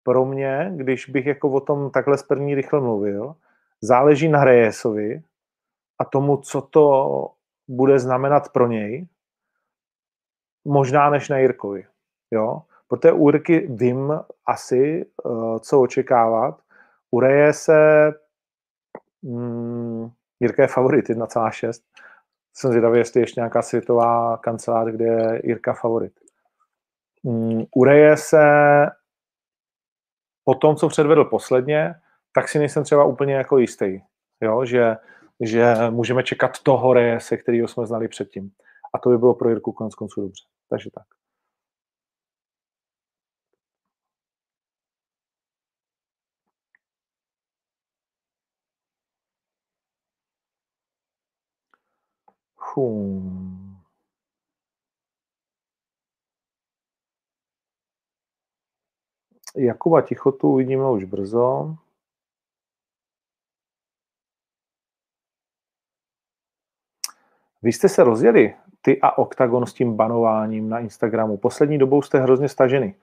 [0.04, 3.36] pro mě, když bych jako o tom takhle z první rychle mluvil,
[3.82, 5.24] záleží na Rejesovi
[6.00, 7.28] a tomu, co to
[7.68, 9.08] bude znamenat pro něj,
[10.66, 11.86] možná než na Jirkovi.
[12.32, 12.62] Jo?
[12.88, 14.14] Protože u Jirky vím
[14.46, 16.62] asi, uh, co očekávat.
[17.12, 18.12] U Reje se
[19.22, 20.10] mm,
[20.40, 21.82] Jirka je favorit 1,6.
[22.54, 26.14] Jsem zvědavý, jestli ještě nějaká světová kancelář, kde je Jirka favorit.
[27.24, 28.46] Mm, u Reje se
[30.44, 31.96] po tom, co předvedl posledně,
[32.36, 34.00] tak si nejsem třeba úplně jako jistý,
[34.42, 34.66] jo?
[34.66, 34.98] Že,
[35.40, 38.52] že můžeme čekat toho se kterého jsme znali předtím.
[38.94, 40.44] A to by bylo pro Jirku konec konců dobře.
[40.70, 41.23] Takže tak.
[52.76, 53.78] Hum.
[59.56, 61.76] Jakuba Tichotu uvidíme už brzo.
[67.62, 71.38] Vy jste se rozjeli, ty a Octagon s tím banováním na Instagramu.
[71.38, 72.96] Poslední dobou jste hrozně staženy.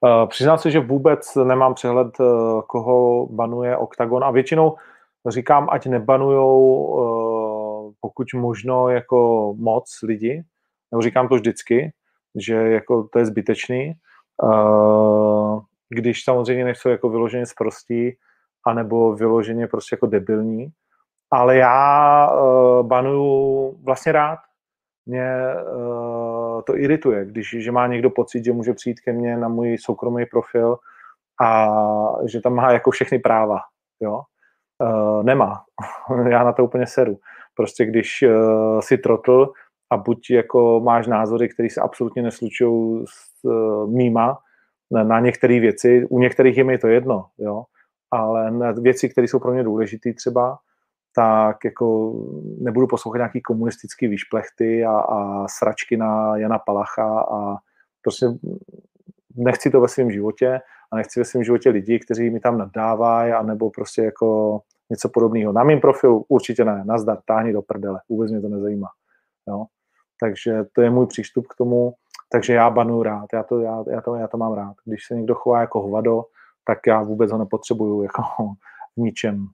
[0.00, 4.76] Uh, přiznám se, že vůbec nemám přehled, uh, koho banuje Octagon a většinou
[5.28, 7.29] říkám, ať nebanujou uh,
[8.00, 10.44] pokud možno jako moc lidi,
[10.92, 11.92] nebo říkám to vždycky,
[12.34, 13.94] že jako to je zbytečný,
[15.88, 18.16] když samozřejmě nejsou jako vyloženě zprostí,
[18.66, 20.72] anebo vyloženě prostě jako debilní,
[21.30, 24.38] ale já uh, banuju vlastně rád.
[25.06, 25.34] Mě
[25.76, 29.78] uh, to irituje, když že má někdo pocit, že může přijít ke mně na můj
[29.78, 30.78] soukromý profil
[31.42, 31.68] a
[32.26, 33.58] že tam má jako všechny práva.
[34.00, 34.20] Jo?
[34.78, 35.64] Uh, nemá.
[36.28, 37.18] já na to úplně seru.
[37.60, 39.52] Prostě když uh, si trotl
[39.90, 44.38] a buď jako máš názory, které se absolutně neslučují s uh, mýma
[44.90, 47.64] na, na některé věci, u některých je mi to jedno, jo?
[48.10, 50.58] ale na věci, které jsou pro mě důležité třeba,
[51.14, 52.12] tak jako
[52.60, 57.56] nebudu poslouchat nějaký komunistický výšplechty a, a sračky na Jana Palacha a
[58.02, 58.26] prostě
[59.36, 60.60] nechci to ve svém životě
[60.92, 65.08] a nechci ve svém životě lidi, kteří mi tam nadávají a nebo prostě jako něco
[65.08, 65.52] podobného.
[65.52, 68.88] Na mém profilu určitě ne, nazdar, táhni do prdele, vůbec mě to nezajímá.
[69.48, 69.64] Jo?
[70.20, 71.92] Takže to je můj přístup k tomu,
[72.32, 74.74] takže já banu rád, já to, já, já, to, já to mám rád.
[74.84, 76.22] Když se někdo chová jako hovado,
[76.66, 78.22] tak já vůbec ho nepotřebuju jako
[78.96, 79.46] v ničem.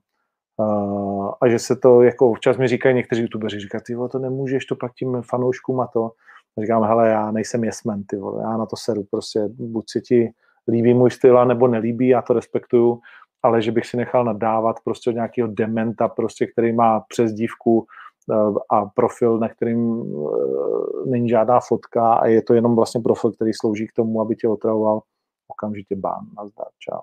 [0.59, 4.19] Uh, a že se to, jako občas mi říkají někteří youtubeři, říkají, ty vole, to
[4.19, 6.11] nemůžeš, to pak tím fanouškům a to.
[6.57, 10.01] A říkám, hele, já nejsem jesmen, ty vole, já na to seru, prostě buď si
[10.01, 10.33] ti
[10.67, 12.99] líbí můj styl, nebo nelíbí, já to respektuju,
[13.43, 17.87] ale že bych si nechal nadávat prostě od nějakého dementa, prostě, který má přezdívku
[18.27, 23.31] uh, a profil, na kterým uh, není žádná fotka a je to jenom vlastně profil,
[23.31, 25.01] který slouží k tomu, aby tě otravoval,
[25.47, 27.01] okamžitě bán, nazdar, čau.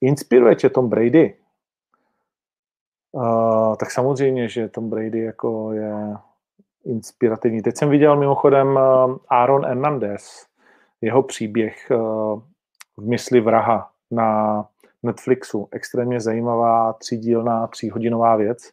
[0.00, 1.38] Inspiruje tě Tom Brady?
[3.12, 6.16] Uh, tak samozřejmě, že Tom Brady jako je
[6.84, 7.62] inspirativní.
[7.62, 8.78] Teď jsem viděl mimochodem
[9.28, 10.46] Aaron Hernandez,
[11.00, 11.90] jeho příběh
[12.96, 14.68] v mysli vraha na
[15.02, 15.68] Netflixu.
[15.70, 18.70] Extrémně zajímavá třídílná, tříhodinová věc.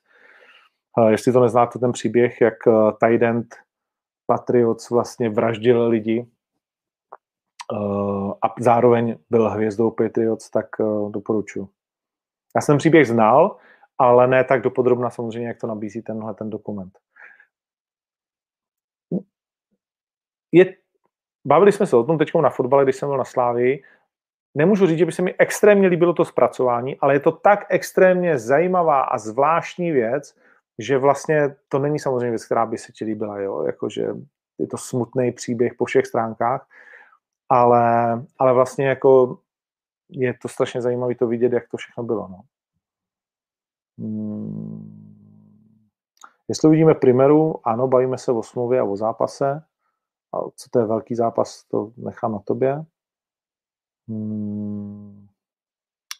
[0.97, 3.55] Uh, jestli to neznáte, ten příběh, jak uh, tight
[4.25, 6.27] Patriots vlastně vraždil lidi
[7.73, 10.65] uh, a zároveň byl hvězdou Patriots, tak
[11.09, 11.69] doporučuji.
[12.55, 13.57] Já jsem příběh znal,
[13.97, 16.99] ale ne tak dopodrobna samozřejmě, jak to nabízí tenhle ten dokument.
[20.51, 20.75] Je,
[21.45, 23.83] bavili jsme se o tom teď na fotbale, když jsem byl na Slávii.
[24.55, 28.39] Nemůžu říct, že by se mi extrémně líbilo to zpracování, ale je to tak extrémně
[28.39, 30.35] zajímavá a zvláštní věc,
[30.79, 33.63] že vlastně to není samozřejmě věc, která by se ti líbila, jo?
[33.63, 34.07] Jakože
[34.57, 36.67] je to smutný příběh po všech stránkách,
[37.49, 39.39] ale, ale vlastně jako
[40.09, 42.27] je to strašně zajímavé to vidět, jak to všechno bylo.
[42.27, 42.39] No.
[43.97, 45.09] Hmm.
[46.47, 49.63] Jestli uvidíme primeru, ano, bavíme se o smlouvě a o zápase.
[50.33, 52.85] A co to je velký zápas, to nechám na tobě.
[54.09, 55.27] Hmm.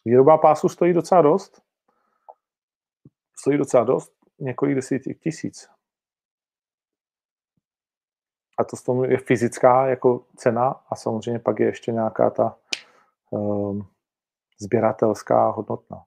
[0.04, 1.62] Výroba pásu stojí docela dost.
[3.40, 5.68] Stojí docela dost, několik desítek tisíc.
[8.58, 12.58] A to z tomu je fyzická jako cena a samozřejmě pak je ještě nějaká ta
[13.30, 13.88] um,
[14.60, 16.04] sběratelská hodnotná.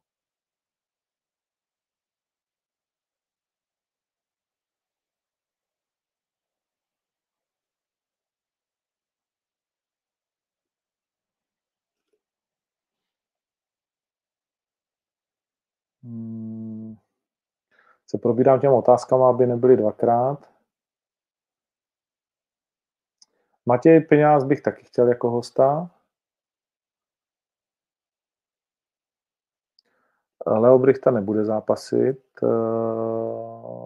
[18.14, 20.50] Se probírám těm otázkama, aby nebyly dvakrát.
[23.66, 25.92] Matěj Peňáz bych taky chtěl jako hosta.
[30.46, 32.24] Leo Brichta nebude zápasit.
[32.44, 32.48] Eh,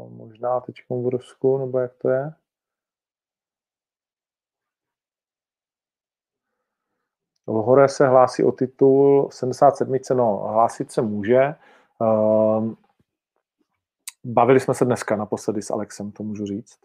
[0.10, 2.34] možná teď v Rusku, nebo jak to je?
[7.46, 10.18] Hore se hlásí o titul 77.
[10.18, 11.56] No, hlásit se může.
[12.02, 12.78] Ehm,
[14.28, 16.80] bavili jsme se dneska naposledy s Alexem, to můžu říct.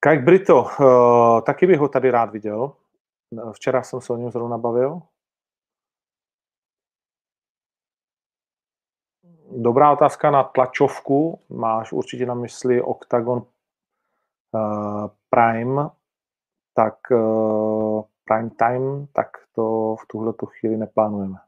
[0.00, 2.76] Kajk Brito, uh, taky bych ho tady rád viděl.
[3.52, 5.02] Včera jsem se o něm zrovna bavil.
[9.56, 11.40] Dobrá otázka na tlačovku.
[11.48, 15.90] Máš určitě na mysli Octagon uh, Prime,
[16.74, 21.38] tak uh, Prime Time, tak to v tuhle chvíli neplánujeme.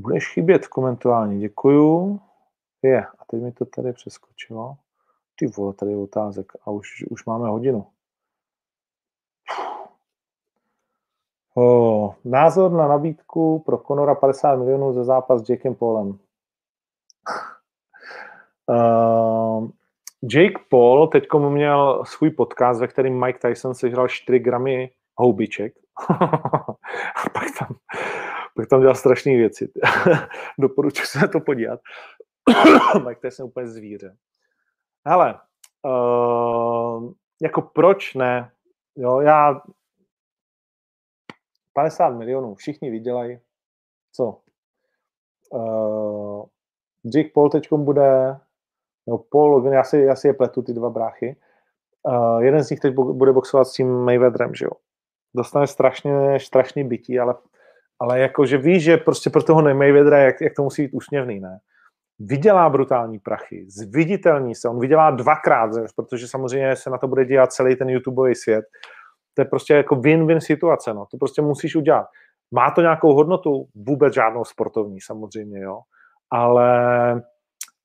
[0.00, 2.20] Budeš chybět v komentování, děkuju.
[2.82, 4.76] Je, a teď mi to tady přeskočilo.
[5.38, 7.86] Ty vole, tady je otázek a už, už máme hodinu.
[11.54, 16.18] Oh, názor na nabídku pro Conora 50 milionů za zápas s Jakem Paulem.
[18.66, 19.68] uh,
[20.32, 25.74] Jake Paul teď měl svůj podcast, ve kterém Mike Tyson sežral 4 gramy houbiček.
[26.10, 27.76] a pak tam
[28.58, 29.72] tak tam dělal strašné věci.
[30.58, 31.80] Doporučuji se na to podívat.
[33.06, 34.16] Mike Tyson úplně zvíře.
[35.06, 35.40] Hele,
[35.84, 38.50] uh, jako proč ne?
[38.96, 39.60] Jo, já
[41.72, 43.38] 50 milionů, všichni vydělají.
[44.12, 44.40] Co?
[45.50, 46.44] Uh,
[47.14, 48.36] Jake Paul teď bude,
[49.06, 51.36] no Paul já si, já si je pletu, ty dva bráchy.
[52.02, 54.70] Uh, jeden z nich teď bude boxovat s tím Mayweatherem, že jo.
[55.34, 57.34] Dostane strašně, strašný bytí, ale
[58.00, 61.58] ale jakože víš, že prostě pro toho Mayweathera, jak, jak to musí být úsměvný, ne?
[62.20, 67.52] Vydělá brutální prachy, zviditelní se, on vydělá dvakrát, protože samozřejmě se na to bude dělat
[67.52, 68.64] celý ten YouTubeový svět.
[69.34, 71.06] To je prostě jako win-win situace, no.
[71.10, 72.06] To prostě musíš udělat.
[72.50, 73.66] Má to nějakou hodnotu?
[73.74, 75.80] Vůbec žádnou sportovní, samozřejmě, jo.
[76.30, 77.22] Ale,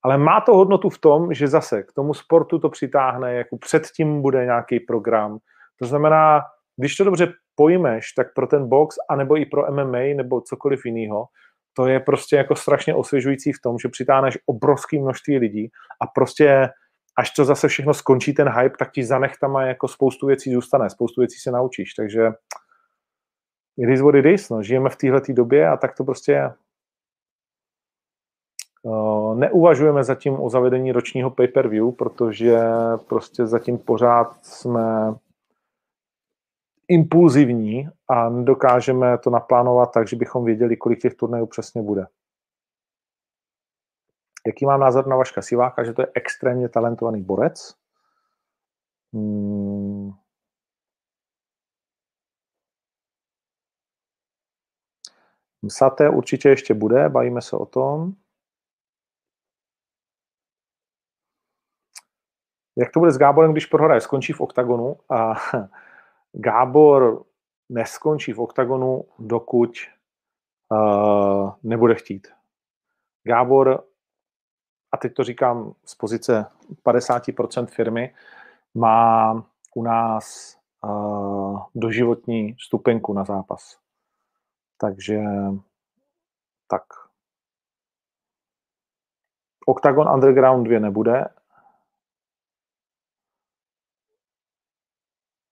[0.04, 4.22] ale má to hodnotu v tom, že zase k tomu sportu to přitáhne, jako předtím
[4.22, 5.38] bude nějaký program.
[5.80, 6.42] To znamená,
[6.78, 11.26] když to dobře pojmeš, tak pro ten box, anebo i pro MMA, nebo cokoliv jiného,
[11.74, 15.70] to je prostě jako strašně osvěžující v tom, že přitáhneš obrovské množství lidí
[16.02, 16.70] a prostě
[17.18, 20.90] až to zase všechno skončí ten hype, tak ti za nechtama jako spoustu věcí zůstane,
[20.90, 22.32] spoustu věcí se naučíš, takže
[23.78, 24.64] it is what it is, no.
[24.64, 26.52] žijeme v téhle době a tak to prostě je.
[29.34, 32.60] Neuvažujeme zatím o zavedení ročního pay-per-view, protože
[33.08, 35.14] prostě zatím pořád jsme
[36.94, 42.08] impulzivní a nedokážeme to naplánovat tak, že bychom věděli, kolik těch turnajů přesně bude.
[44.48, 47.76] Jaký mám názor na Vaška Siváka, že to je extrémně talentovaný borec?
[49.14, 50.12] Hmm.
[55.70, 58.14] Saté určitě ještě bude, bavíme se o tom.
[62.78, 64.02] Jak to bude s Gáborem, když prohraje?
[64.02, 65.34] Skončí v oktagonu a
[66.34, 67.26] Gábor
[67.70, 69.70] neskončí v oktagonu, dokud
[70.72, 72.28] uh, nebude chtít.
[73.24, 73.84] Gábor,
[74.92, 76.46] a teď to říkám z pozice
[76.86, 78.16] 50% firmy,
[78.74, 79.34] má
[79.76, 83.80] u nás uh, doživotní stupenku na zápas.
[84.78, 85.20] Takže
[86.68, 86.84] tak.
[89.66, 91.26] Octagon Underground 2 nebude,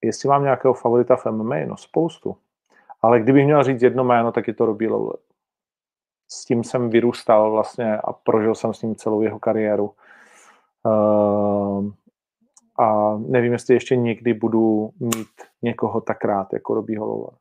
[0.04, 2.38] jestli mám nějakého favorita v MMA, no spoustu.
[3.02, 4.92] Ale kdybych měl říct jedno jméno, tak je to Robbie
[6.28, 9.94] S tím jsem vyrůstal vlastně a prožil jsem s ním celou jeho kariéru.
[10.86, 11.92] Uh,
[12.80, 17.38] a nevím, jestli ještě někdy budu mít někoho tak rád jako robí Lowell.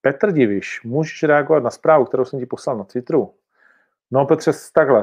[0.00, 3.34] Petr Diviš, můžeš reagovat na zprávu, kterou jsem ti poslal na Twitteru.
[4.10, 5.02] No Petře, takhle,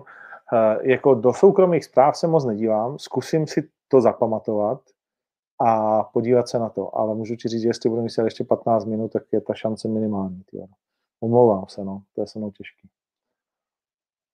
[0.52, 4.80] eh, jako do soukromých zpráv se moc nedívám, zkusím si to zapamatovat
[5.66, 8.84] a podívat se na to, ale můžu ti říct, že jestli budu myslet ještě 15
[8.84, 10.42] minut, tak je ta šance minimální.
[10.50, 10.66] Tyjo.
[11.20, 12.88] Omlouvám se, no, to je se mnou těžký.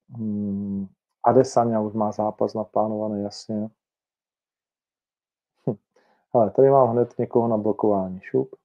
[0.09, 0.87] Hmm.
[1.25, 3.71] Adesanya už má zápas naplánovaný, jasně.
[5.67, 5.77] Hm.
[6.33, 8.21] Ale tady mám hned někoho na blokování.
[8.23, 8.57] Šup.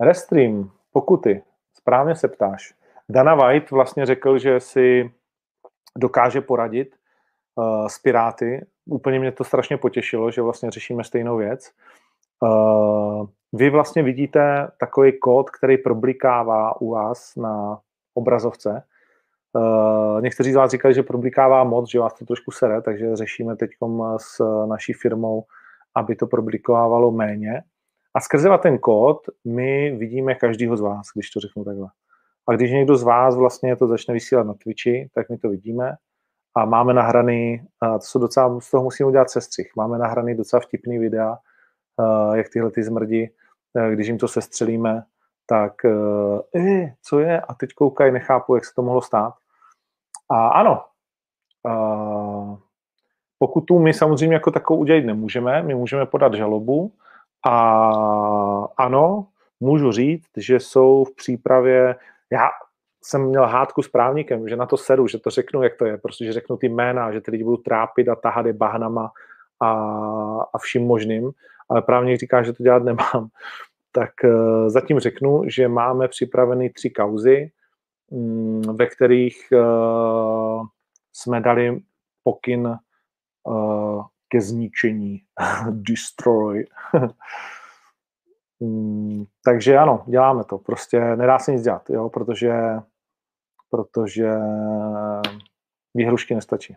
[0.00, 1.42] Restream, pokuty,
[1.74, 2.74] správně se ptáš.
[3.08, 5.10] Dana White vlastně řekl, že si
[5.96, 6.96] dokáže poradit
[7.54, 8.66] uh, s Piráty.
[8.86, 11.72] Úplně mě to strašně potěšilo, že vlastně řešíme stejnou věc.
[12.42, 17.80] Uh, vy vlastně vidíte takový kód, který problikává u vás na
[18.14, 18.82] obrazovce.
[19.52, 23.56] Uh, někteří z vás říkali, že problikává moc, že vás to trošku sere, takže řešíme
[23.56, 23.70] teď
[24.16, 25.44] s naší firmou,
[25.94, 27.62] aby to problikovávalo méně.
[28.14, 31.88] A skrze ten kód my vidíme každýho z vás, když to řeknu takhle.
[32.48, 35.96] A když někdo z vás vlastně to začne vysílat na Twitchi, tak my to vidíme
[36.56, 40.60] a máme nahraný, a to jsou docela, z toho musíme udělat sestřih, máme nahraný docela
[40.60, 41.38] vtipný videa,
[42.34, 43.30] jak tyhle ty zmrdi,
[43.92, 45.02] když jim to sestřelíme,
[45.48, 47.40] tak eh, co je?
[47.40, 49.34] A teď koukají, nechápu, jak se to mohlo stát.
[50.30, 50.84] A ano,
[53.38, 56.92] pokud tu my samozřejmě jako takovou udělat nemůžeme, my můžeme podat žalobu,
[57.46, 57.90] a
[58.76, 59.26] ano,
[59.60, 61.96] můžu říct, že jsou v přípravě,
[62.32, 62.48] já
[63.04, 65.98] jsem měl hádku s právníkem, že na to seru, že to řeknu, jak to je,
[65.98, 69.10] protože řeknu ty jména, že ty lidi budou trápit a tahat je bahnama
[69.60, 69.70] a,
[70.54, 71.30] a vším možným,
[71.68, 73.28] ale právník říká, že to dělat nemám.
[73.92, 77.52] Tak uh, zatím řeknu, že máme připraveny tři kauzy,
[78.10, 80.66] um, ve kterých uh,
[81.12, 81.82] jsme dali
[82.22, 82.78] pokyn
[83.44, 85.22] uh, ke zničení.
[85.70, 86.64] Destroy.
[88.60, 90.58] Mm, takže ano, děláme to.
[90.58, 92.52] Prostě nedá se nic dělat, jo, protože,
[93.70, 94.30] protože
[95.94, 96.76] výhrušky nestačí.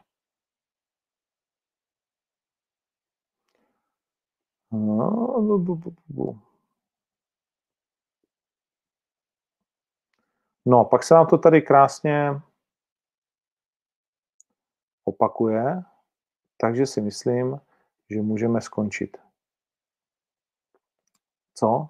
[4.72, 6.48] No,
[10.90, 12.42] pak se nám to tady krásně
[15.04, 15.82] opakuje.
[16.58, 17.60] Takže si myslím,
[18.10, 19.18] že můžeme skončit.
[21.56, 21.88] Co?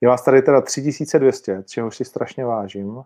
[0.00, 3.04] Je vás tady teda 3200, čehož si strašně vážím,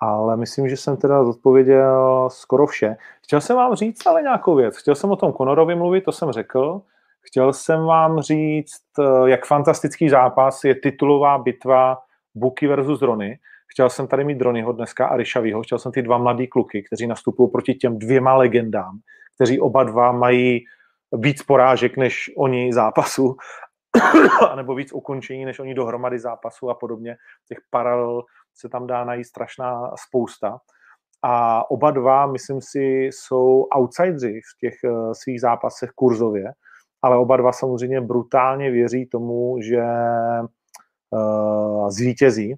[0.00, 2.96] ale myslím, že jsem teda odpověděl skoro vše.
[3.24, 4.76] Chtěl jsem vám říct ale nějakou věc.
[4.76, 6.82] Chtěl jsem o tom Conorovi mluvit, to jsem řekl.
[7.20, 8.82] Chtěl jsem vám říct,
[9.26, 12.02] jak fantastický zápas je titulová bitva
[12.34, 13.38] Buky versus Drony.
[13.72, 15.62] Chtěl jsem tady mít Dronyho dneska a Ryšavýho.
[15.62, 18.98] Chtěl jsem ty dva mladý kluky, kteří nastupují proti těm dvěma legendám,
[19.34, 20.64] kteří oba dva mají
[21.12, 23.36] víc porážek než oni zápasu,
[24.56, 27.16] nebo víc ukončení než oni dohromady zápasu a podobně.
[27.48, 28.22] Těch paralel
[28.54, 30.58] se tam dá najít strašná spousta.
[31.22, 32.80] A oba dva, myslím si,
[33.12, 36.52] jsou outsidři v těch uh, svých zápasech kurzově,
[37.02, 39.82] ale oba dva samozřejmě brutálně věří tomu, že
[41.10, 42.56] uh, zvítězí.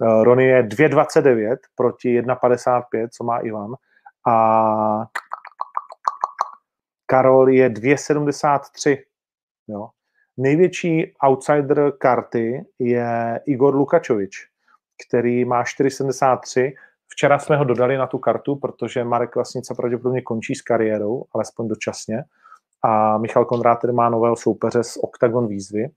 [0.00, 3.74] Uh, Rony je 2,29 proti 1,55, co má Ivan.
[4.28, 5.04] A
[7.06, 9.02] Karol je 2,73.
[9.68, 9.88] Jo.
[10.36, 14.36] Největší outsider karty je Igor Lukačovič,
[15.06, 16.72] který má 4,73.
[17.08, 21.68] Včera jsme ho dodali na tu kartu, protože Marek Vlastnica pravděpodobně končí s kariérou, alespoň
[21.68, 22.24] dočasně.
[22.84, 25.88] A Michal Konrád tedy má nového soupeře z Octagon výzvy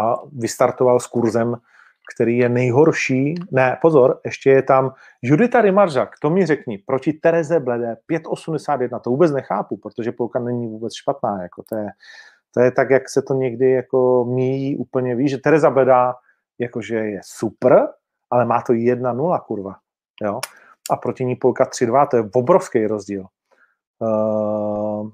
[0.00, 1.56] a vystartoval s kurzem
[2.14, 3.34] který je nejhorší.
[3.50, 9.10] Ne, pozor, ještě je tam Judita Rimaržak, to mi řekni, proti Tereze Bledé 5,81, to
[9.10, 11.86] vůbec nechápu, protože polka není vůbec špatná, jako to je,
[12.54, 16.14] to je tak, jak se to někdy jako míjí úplně, víš, že Tereza Bledá
[16.58, 17.88] jakože je super,
[18.30, 19.76] ale má to 1-0, kurva,
[20.22, 20.40] jo,
[20.90, 23.26] a proti ní polka 3-2, to je obrovský rozdíl.
[23.98, 25.08] Uh,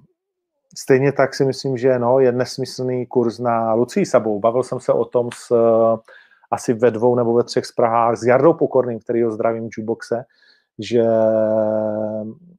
[0.78, 4.40] stejně tak si myslím, že no, je nesmyslný kurz na Lucii Sabou.
[4.40, 5.52] Bavil jsem se o tom s
[6.50, 10.24] asi ve dvou nebo ve třech zprahách s Jardou Pokorným, který ho zdravím v jukeboxe,
[10.78, 11.04] že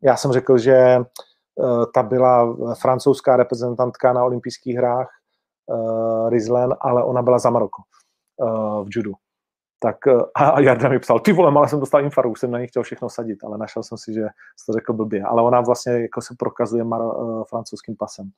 [0.01, 1.03] já jsem řekl, že eh,
[1.93, 5.09] ta byla francouzská reprezentantka na olympijských hrách
[5.69, 7.81] uh, Rizlen, ale ona byla za Maroko
[8.37, 9.13] uh, v judu.
[9.81, 9.97] Tak
[10.35, 12.83] a Jarda mi psal, ty vole, ale jsem dostal infarkt, už jsem na ní chtěl
[12.83, 14.21] všechno sadit, ale našel jsem si, že
[14.57, 15.23] jsi to řekl blbě.
[15.23, 18.29] Ale ona vlastně jako se prokazuje mar, uh, francouzským pasem.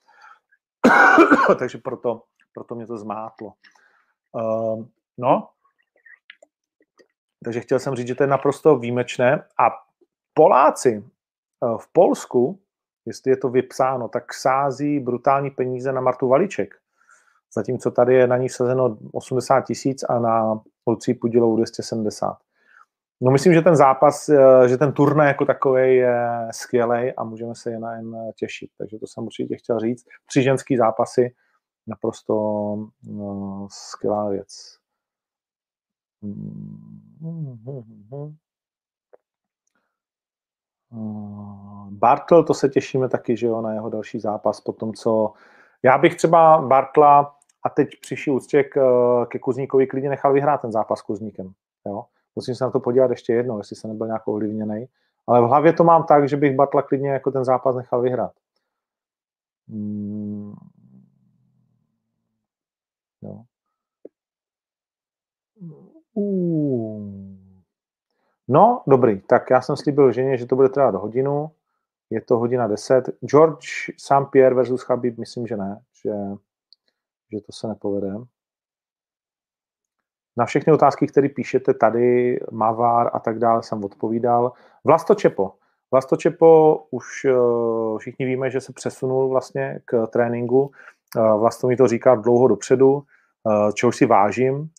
[1.59, 2.23] Takže proto,
[2.53, 3.53] proto mě to zmátlo.
[4.31, 4.85] Uh,
[5.21, 5.49] No,
[7.43, 9.69] takže chtěl jsem říct, že to je naprosto výjimečné a
[10.33, 11.03] Poláci
[11.77, 12.59] v Polsku,
[13.05, 16.75] jestli je to vypsáno, tak sází brutální peníze na Martu Valiček.
[17.55, 22.37] Zatímco tady je na ní sazeno 80 tisíc a na Lucí Pudilou 270.
[23.21, 27.55] No myslím, že ten zápas, eh, že ten turnaj jako takový je skvělý a můžeme
[27.55, 28.69] se jen jen těšit.
[28.77, 30.05] Takže to jsem určitě chtěl říct.
[30.25, 31.35] Tři ženský zápasy,
[31.87, 32.33] naprosto
[33.03, 34.80] no, skvělá věc.
[41.89, 45.33] Bartl, to se těšíme taky, že jo, na jeho další zápas, po tom, co...
[45.83, 48.75] Já bych třeba Bartla, a teď přišel úctě k,
[49.25, 51.53] ke Kuzníkovi, klidně nechal vyhrát ten zápas s Kuzníkem,
[51.85, 52.05] jo.
[52.35, 54.87] Musím se na to podívat ještě jednou, jestli se nebyl nějak ovlivněný.
[55.27, 58.31] Ale v hlavě to mám tak, že bych Bartla klidně jako ten zápas nechal vyhrát.
[59.69, 60.53] Hmm.
[63.21, 63.43] Jo.
[66.13, 67.41] Uh.
[68.47, 69.21] No, dobrý.
[69.21, 71.51] Tak já jsem slíbil ženě, že to bude trvat hodinu.
[72.09, 73.09] Je to hodina 10.
[73.25, 73.67] George
[73.97, 74.29] St.
[74.31, 75.81] Pierre versus Chabib, myslím, že ne.
[76.03, 76.13] Že,
[77.31, 78.13] že to se nepovede.
[80.37, 84.51] Na všechny otázky, které píšete tady, Mavar a tak dále, jsem odpovídal.
[84.83, 85.53] Vlasto Čepo.
[85.91, 90.71] Vlasto Čepo už uh, všichni víme, že se přesunul vlastně k tréninku.
[91.17, 94.69] Uh, Vlasto mi to říká dlouho dopředu, uh, čehož si vážím.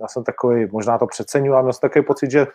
[0.00, 2.46] Já jsem takový, možná to přeceňuji, ale měl jsem takový pocit, že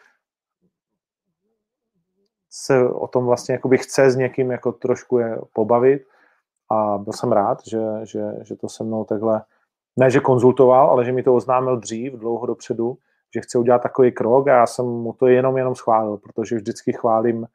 [2.49, 6.07] se o tom vlastně jakoby chce s někým jako trošku je pobavit
[6.71, 9.41] a byl jsem rád, že, že, že to se mnou takhle
[9.99, 12.97] ne, že konzultoval, ale že mi to oznámil dřív, dlouho dopředu,
[13.33, 16.93] že chce udělat takový krok a já jsem mu to jenom jenom schválil, protože vždycky
[16.93, 17.47] chválím,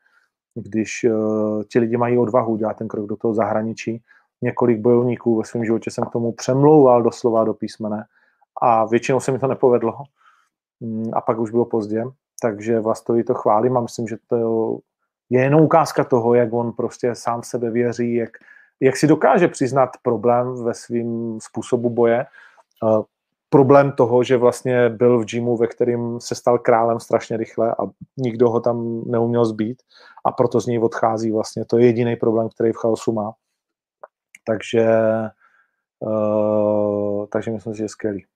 [0.54, 4.02] když uh, ti lidi mají odvahu dělat ten krok do toho zahraničí.
[4.42, 8.04] Několik bojovníků ve svém životě jsem k tomu přemlouval doslova do písmene
[8.62, 9.94] a většinou se mi to nepovedlo.
[10.80, 12.04] Mm, a pak už bylo pozdě,
[12.42, 14.78] takže vlastně to chválím a myslím, že to
[15.30, 18.30] je jenom ukázka toho, jak on prostě sám sebe věří, jak,
[18.80, 22.26] jak si dokáže přiznat problém ve svém způsobu boje.
[23.48, 27.82] Problém toho, že vlastně byl v gymu, ve kterým se stal králem strašně rychle a
[28.16, 29.82] nikdo ho tam neuměl zbít
[30.24, 31.64] a proto z něj odchází vlastně.
[31.64, 33.32] To je jediný problém, který v chaosu má.
[34.44, 34.86] Takže,
[35.98, 38.26] uh, takže myslím si, že je skvělý.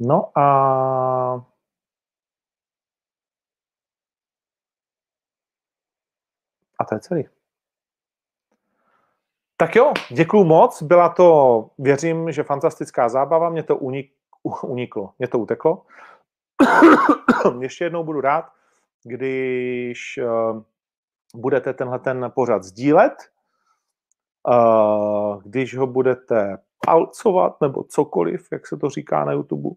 [0.00, 1.50] No a
[6.80, 7.24] A to je celý.
[9.56, 10.82] Tak jo, děkuju moc.
[10.82, 13.50] Byla to, věřím, že fantastická zábava.
[13.50, 14.12] Mě to unik,
[14.62, 15.86] uniklo, mě to uteklo.
[17.60, 18.52] Ještě jednou budu rád,
[19.04, 20.62] když uh,
[21.36, 23.12] budete tenhle ten pořad sdílet,
[25.44, 29.70] když ho budete palcovat nebo cokoliv, jak se to říká na YouTube.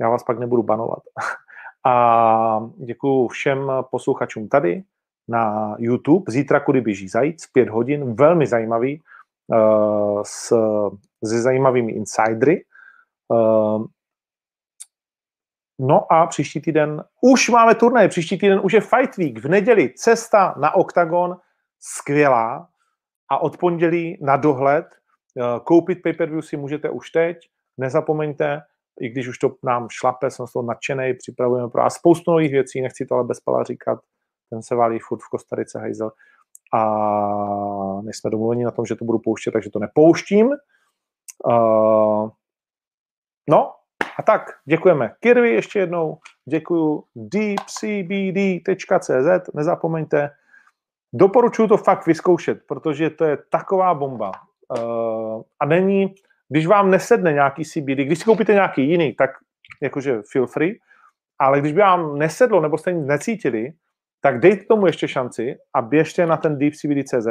[0.00, 1.02] Já vás pak nebudu banovat.
[1.86, 4.84] A děkuji všem posluchačům tady
[5.28, 6.32] na YouTube.
[6.32, 9.02] Zítra kudy běží zajíc, pět hodin, velmi zajímavý,
[9.46, 10.52] uh, s,
[11.24, 12.64] se zajímavými insidery.
[15.78, 19.92] No a příští týden už máme turnaj, příští týden už je Fight Week, v neděli
[19.96, 21.36] cesta na OKTAGON,
[21.80, 22.68] skvělá.
[23.28, 27.36] A od pondělí na dohled uh, koupit pay-per-view si můžete už teď,
[27.78, 28.62] nezapomeňte,
[29.00, 32.52] i když už to nám šlape, jsem z toho nadšený, připravujeme pro a spoustu nových
[32.52, 33.98] věcí, nechci to ale bez pala říkat,
[34.50, 36.10] ten se válí furt v Kostarice hajzel.
[36.72, 40.46] A nejsme domluveni na tom, že to budu pouštět, takže to nepouštím.
[41.44, 42.30] Uh,
[43.48, 43.75] no
[44.18, 48.74] a tak, děkujeme Kirvi ještě jednou, děkuju deepcbd.cz,
[49.54, 50.30] nezapomeňte,
[51.12, 54.32] doporučuji to fakt vyzkoušet, protože to je taková bomba.
[54.78, 56.14] Uh, a není,
[56.48, 59.30] když vám nesedne nějaký CBD, když si koupíte nějaký jiný, tak
[59.82, 60.80] jakože feel free,
[61.38, 63.72] ale když by vám nesedlo nebo jste nic necítili,
[64.20, 67.26] tak dejte tomu ještě šanci a běžte na ten deepcbd.cz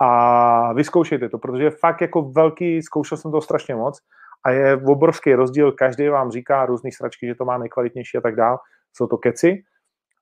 [0.00, 4.00] a vyzkoušejte to, protože je fakt jako velký, zkoušel jsem to strašně moc
[4.44, 8.36] a je obrovský rozdíl, každý vám říká různý sračky, že to má nejkvalitnější a tak
[8.36, 8.58] dál,
[8.92, 9.64] jsou to keci.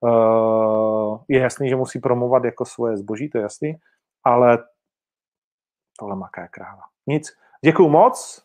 [0.01, 3.77] Uh, je jasný, že musí promovat jako svoje zboží, to je jasný,
[4.25, 4.59] ale
[5.99, 6.83] tohle maká kráva.
[7.07, 7.37] Nic.
[7.65, 8.45] Děkuju moc,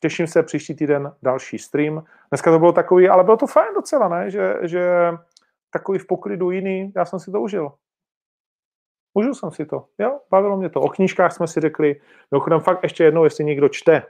[0.00, 2.04] těším se příští týden další stream.
[2.30, 4.30] Dneska to bylo takový, ale bylo to fajn docela, ne?
[4.30, 5.12] Že, že
[5.70, 7.72] takový v poklidu jiný, já jsem si to užil.
[9.14, 10.80] Užil jsem si to, jo, bavilo mě to.
[10.80, 12.00] O knížkách jsme si řekli,
[12.30, 14.02] mimochodem fakt ještě jednou, jestli někdo čte,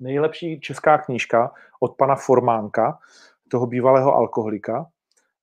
[0.00, 2.98] nejlepší česká knížka od pana Formánka,
[3.50, 4.86] toho bývalého alkoholika.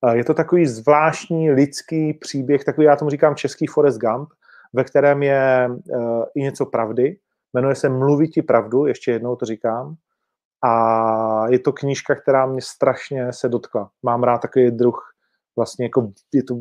[0.08, 4.30] Eh, je to takový zvláštní lidský příběh, takový, já tomu říkám český Forest Gump,
[4.74, 7.18] ve kterém je uh, i něco pravdy.
[7.54, 9.96] Jmenuje se Mluvit ti pravdu, ještě jednou to říkám.
[10.64, 13.90] A je to knížka, která mě strašně se dotkla.
[14.04, 15.14] Mám rád takový druh,
[15.56, 16.56] vlastně jako je to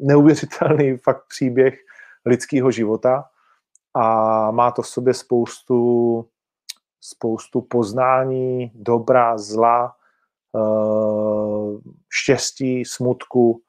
[0.00, 1.74] neuvěřitelný fakt příběh
[2.26, 3.24] lidského života
[3.94, 6.28] a má to v sobě spoustu,
[7.00, 9.96] spoustu poznání, dobra, zla,
[10.56, 11.78] eh,
[12.10, 13.62] štěstí, smutku,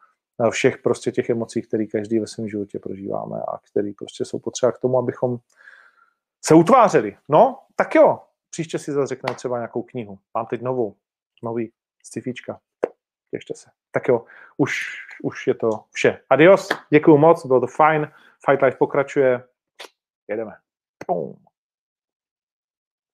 [0.49, 4.71] všech prostě těch emocí, které každý ve svém životě prožíváme a které prostě jsou potřeba
[4.71, 5.37] k tomu, abychom
[6.45, 7.17] se utvářeli.
[7.29, 10.19] No, tak jo, příště si zase řekneme třeba nějakou knihu.
[10.33, 10.95] Mám teď novou,
[11.43, 11.71] nový
[12.03, 12.59] sci-fička.
[13.31, 13.69] Těšte se.
[13.91, 14.25] Tak jo,
[14.57, 14.85] už,
[15.23, 16.21] už je to vše.
[16.29, 18.11] Adios, děkuju moc, bylo to fajn.
[18.49, 19.43] Fight Life pokračuje.
[20.27, 20.51] Jedeme.
[21.07, 21.46] Boom.